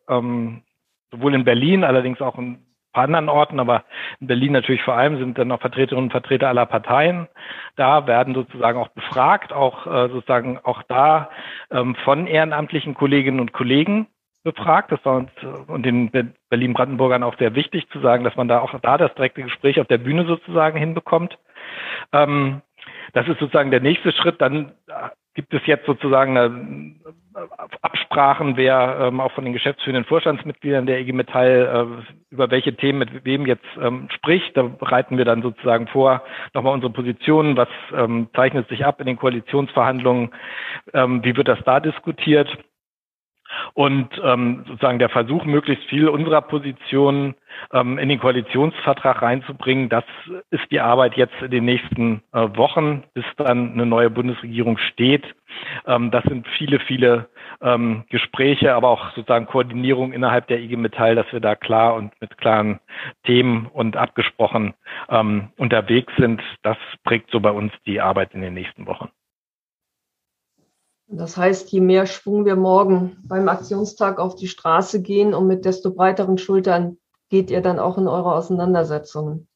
[0.10, 0.64] ähm,
[1.12, 2.66] sowohl in Berlin, allerdings auch in
[2.98, 3.84] paar anderen Orten, aber
[4.20, 7.28] in Berlin natürlich vor allem sind dann auch Vertreterinnen und Vertreter aller Parteien
[7.76, 11.30] da, werden sozusagen auch befragt, auch äh, sozusagen auch da
[11.70, 14.08] ähm, von ehrenamtlichen Kolleginnen und Kollegen
[14.48, 14.92] befragt.
[14.92, 16.10] Das war uns äh, und den
[16.50, 19.88] Berlin-Brandenburgern auch sehr wichtig zu sagen, dass man da auch da das direkte Gespräch auf
[19.88, 21.38] der Bühne sozusagen hinbekommt.
[22.14, 22.62] Ähm,
[23.14, 24.42] das ist sozusagen der nächste Schritt.
[24.42, 26.96] Dann äh, gibt es jetzt sozusagen eine,
[27.82, 33.00] Absprachen, wer ähm, auch von den geschäftsführenden Vorstandsmitgliedern der IG Metall äh, über welche Themen
[33.00, 34.58] mit wem jetzt ähm, spricht.
[34.58, 36.24] Da bereiten wir dann sozusagen vor,
[36.54, 40.32] nochmal unsere Positionen, was ähm, zeichnet sich ab in den Koalitionsverhandlungen,
[40.94, 42.50] ähm, wie wird das da diskutiert.
[43.74, 47.36] Und ähm, sozusagen der Versuch, möglichst viel unserer Positionen
[47.74, 50.04] ähm, in den Koalitionsvertrag reinzubringen, das
[50.52, 55.24] ist die Arbeit jetzt in den nächsten äh, Wochen, bis dann eine neue Bundesregierung steht.
[55.86, 57.30] Ähm, das sind viele, viele
[57.62, 62.14] ähm, Gespräche, aber auch sozusagen Koordinierung innerhalb der IG Metall, dass wir da klar und
[62.22, 62.80] mit klaren
[63.26, 64.74] Themen und abgesprochen
[65.10, 66.42] ähm, unterwegs sind.
[66.64, 69.10] Das prägt so bei uns die Arbeit in den nächsten Wochen.
[71.10, 75.64] Das heißt, je mehr Schwung wir morgen beim Aktionstag auf die Straße gehen und mit
[75.64, 76.98] desto breiteren Schultern
[77.30, 79.48] geht ihr dann auch in eure Auseinandersetzungen.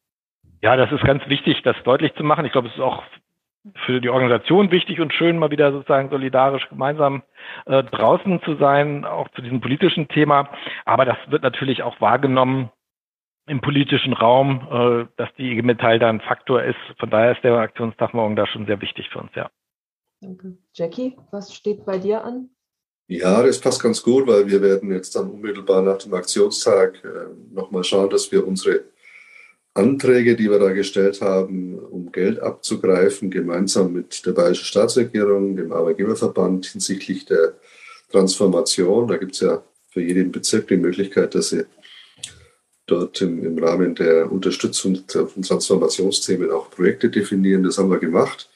[0.62, 2.46] Ja, das ist ganz wichtig, das deutlich zu machen.
[2.46, 3.04] Ich glaube, es ist auch
[3.86, 7.22] für die Organisation wichtig und schön, mal wieder sozusagen solidarisch gemeinsam
[7.66, 10.50] äh, draußen zu sein, auch zu diesem politischen Thema.
[10.86, 12.72] Aber das wird natürlich auch wahrgenommen
[13.48, 16.80] im politischen Raum, äh, dass die IG Metall da ein Faktor ist.
[16.98, 19.50] Von daher ist der Aktionstag morgen da schon sehr wichtig für uns, ja.
[20.22, 20.56] Danke.
[20.74, 22.50] Jackie, was steht bei dir an?
[23.08, 27.54] Ja, das passt ganz gut, weil wir werden jetzt dann unmittelbar nach dem Aktionstag äh,
[27.54, 28.84] nochmal schauen, dass wir unsere
[29.74, 35.72] Anträge, die wir da gestellt haben, um Geld abzugreifen, gemeinsam mit der bayerischen Staatsregierung, dem
[35.72, 37.56] Arbeitgeberverband hinsichtlich der
[38.12, 39.08] Transformation.
[39.08, 41.66] Da gibt es ja für jeden Bezirk die Möglichkeit, dass sie
[42.86, 47.64] dort im, im Rahmen der Unterstützung von Transformationsthemen auch Projekte definieren.
[47.64, 48.50] Das haben wir gemacht.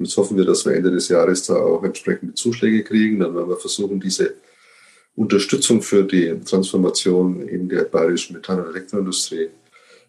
[0.00, 3.20] Jetzt hoffen wir, dass wir Ende des Jahres da auch entsprechende Zuschläge kriegen.
[3.20, 4.32] Dann werden wir versuchen, diese
[5.14, 9.48] Unterstützung für die Transformation in der bayerischen Metall- und Elektroindustrie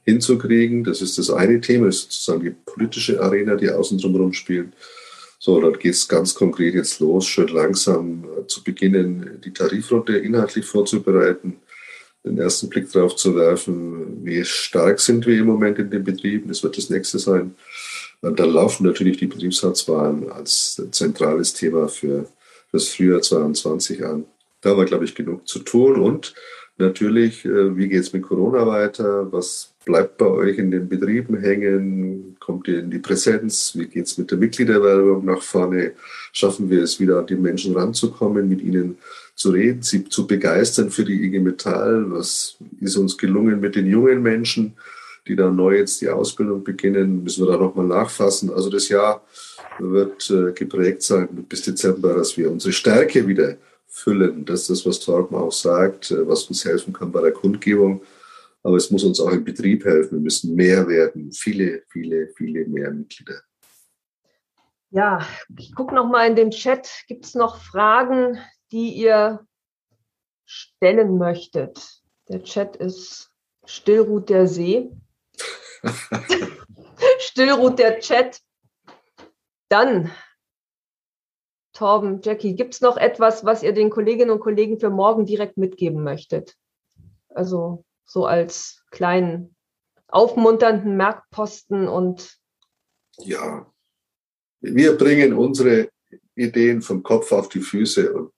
[0.06, 0.86] hinzukriegen.
[0.86, 4.70] Das ist das eine Thema, das ist sozusagen die politische Arena, die außen drumherum spielt.
[5.40, 10.66] So, dann geht es ganz konkret jetzt los, schön langsam zu beginnen, die Tarifrunde inhaltlich
[10.66, 11.58] vorzubereiten,
[12.24, 16.48] den ersten Blick darauf zu werfen, wie stark sind wir im Moment in den Betrieben,
[16.48, 17.56] das wird das nächste sein.
[18.22, 22.28] Dann laufen natürlich die Betriebsratswahlen als zentrales Thema für
[22.72, 24.26] das Frühjahr 22 an.
[24.62, 26.00] Da war, glaube ich, genug zu tun.
[26.00, 26.36] Und
[26.78, 29.32] natürlich, äh, wie geht es mit Corona weiter?
[29.32, 32.38] Was bleibt bei euch in den Betrieben hängen?
[32.40, 33.74] Kommt ihr in die Präsenz?
[33.76, 35.94] Wie geht es mit der Mitgliederwerbung nach vorne?
[36.32, 38.98] Schaffen wir es wieder an die Menschen ranzukommen, mit ihnen
[39.34, 42.06] zu reden, sie zu begeistern für die IG Metall?
[42.12, 44.76] Was ist uns gelungen mit den jungen Menschen?
[45.28, 48.52] Die dann neu jetzt die Ausbildung beginnen, müssen wir da nochmal nachfassen.
[48.52, 49.24] Also das Jahr
[49.80, 53.58] wird äh, geprägt sein bis Dezember, dass wir unsere Stärke wieder
[53.88, 54.46] füllen.
[54.46, 58.02] Das ist das, was Torben auch sagt, äh, was uns helfen kann bei der Kundgebung.
[58.64, 60.18] Aber es muss uns auch im Betrieb helfen.
[60.18, 63.42] Wir müssen mehr werden, viele, viele, viele mehr Mitglieder.
[64.92, 65.26] Ja,
[65.58, 66.90] ich gucke noch mal in den Chat.
[67.08, 68.38] Gibt es noch Fragen,
[68.72, 69.40] die ihr
[70.46, 72.02] stellen möchtet?
[72.28, 73.32] Der Chat ist
[73.66, 74.92] Stillruht der See.
[77.20, 78.42] Still ruht der Chat.
[79.70, 80.12] Dann,
[81.74, 85.58] Torben, Jackie, gibt es noch etwas, was ihr den Kolleginnen und Kollegen für morgen direkt
[85.58, 86.58] mitgeben möchtet?
[87.30, 89.56] Also so als kleinen
[90.08, 92.38] aufmunternden Merkposten und.
[93.20, 93.72] Ja,
[94.60, 95.90] wir bringen unsere
[96.36, 98.34] Ideen vom Kopf auf die Füße und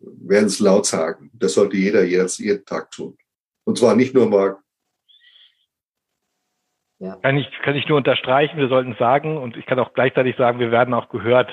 [0.00, 1.30] werden es laut sagen.
[1.32, 3.16] Das sollte jeder jetzt jeden Tag tun.
[3.64, 4.62] Und zwar nicht nur morgen.
[6.98, 7.16] Ja.
[7.16, 10.36] Kann, ich, kann ich nur unterstreichen, wir sollten es sagen und ich kann auch gleichzeitig
[10.36, 11.50] sagen, wir werden auch gehört.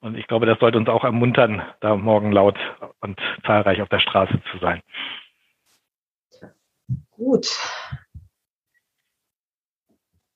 [0.00, 2.56] Und ich glaube, das sollte uns auch ermuntern, da morgen laut
[3.00, 4.80] und zahlreich auf der Straße zu sein.
[7.10, 7.48] Gut.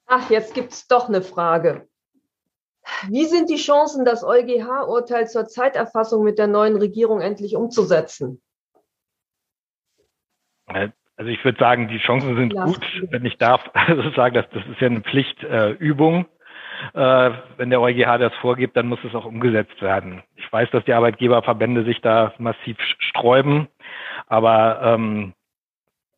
[0.07, 1.89] Ach, jetzt gibt es doch eine Frage.
[3.09, 8.43] Wie sind die Chancen, das EuGH-Urteil zur Zeiterfassung mit der neuen Regierung endlich umzusetzen?
[11.23, 12.65] Äh, also ich würde sagen, die Chancen sind ja.
[12.65, 16.27] gut, wenn ich darf also sagen, dass das ist ja eine Pflichtübung.
[16.95, 20.23] Äh, wenn der EuGH das vorgibt, dann muss es auch umgesetzt werden.
[20.35, 23.69] Ich weiß, dass die Arbeitgeberverbände sich da massiv sträuben,
[24.27, 25.33] aber ähm,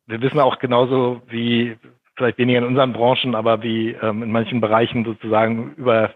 [0.07, 1.77] wir wissen auch genauso wie
[2.15, 6.13] vielleicht weniger in unseren Branchen, aber wie ähm, in manchen Bereichen sozusagen über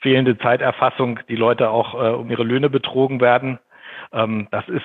[0.00, 3.58] fehlende Zeiterfassung die Leute auch äh, um ihre Löhne betrogen werden.
[4.12, 4.84] Ähm, das ist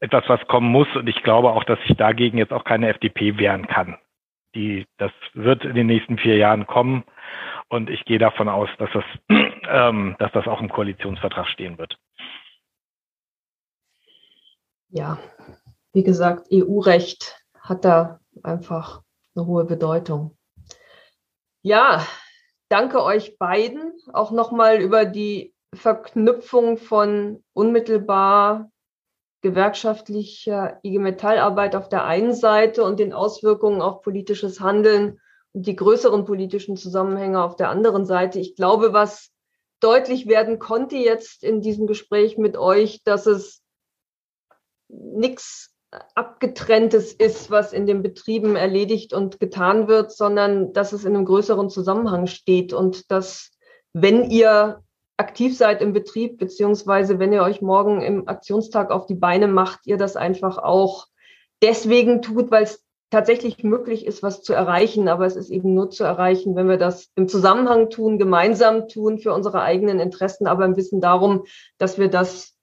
[0.00, 0.88] etwas, was kommen muss.
[0.94, 3.98] Und ich glaube auch, dass sich dagegen jetzt auch keine FDP wehren kann.
[4.54, 7.04] Die, das wird in den nächsten vier Jahren kommen.
[7.68, 9.04] Und ich gehe davon aus, dass das,
[9.68, 11.98] ähm, dass das auch im Koalitionsvertrag stehen wird.
[14.88, 15.18] Ja,
[15.92, 19.02] wie gesagt, EU-Recht hat da einfach
[19.34, 20.36] eine hohe Bedeutung.
[21.62, 22.06] Ja,
[22.68, 28.70] danke euch beiden auch nochmal über die Verknüpfung von unmittelbar
[29.46, 35.20] gewerkschaftlicher IG Metallarbeit auf der einen Seite und den Auswirkungen auf politisches Handeln
[35.52, 38.40] und die größeren politischen Zusammenhänge auf der anderen Seite.
[38.40, 39.30] Ich glaube, was
[39.78, 43.62] deutlich werden konnte jetzt in diesem Gespräch mit euch, dass es
[44.88, 45.70] nichts
[46.16, 51.24] abgetrenntes ist, was in den Betrieben erledigt und getan wird, sondern dass es in einem
[51.24, 53.52] größeren Zusammenhang steht und dass,
[53.92, 54.82] wenn ihr
[55.16, 59.86] aktiv seid im Betrieb, beziehungsweise wenn ihr euch morgen im Aktionstag auf die Beine macht,
[59.86, 61.06] ihr das einfach auch
[61.62, 65.08] deswegen tut, weil es tatsächlich möglich ist, was zu erreichen.
[65.08, 69.18] Aber es ist eben nur zu erreichen, wenn wir das im Zusammenhang tun, gemeinsam tun
[69.18, 71.44] für unsere eigenen Interessen, aber im Wissen darum,
[71.78, 72.56] dass wir das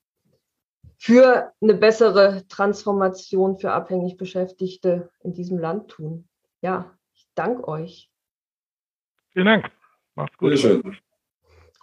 [0.97, 6.30] für eine bessere Transformation für abhängig Beschäftigte in diesem Land tun.
[6.61, 8.09] Ja, ich danke euch.
[9.31, 9.71] Vielen Dank.
[10.15, 10.57] Macht's gut.
[10.57, 10.97] Schön.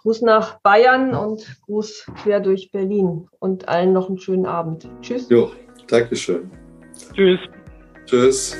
[0.01, 4.89] Gruß nach Bayern und Gruß quer durch Berlin und allen noch einen schönen Abend.
[5.01, 5.29] Tschüss.
[5.29, 5.51] Jo,
[5.87, 6.49] Dankeschön.
[7.13, 7.39] Tschüss.
[8.05, 8.57] Tschüss.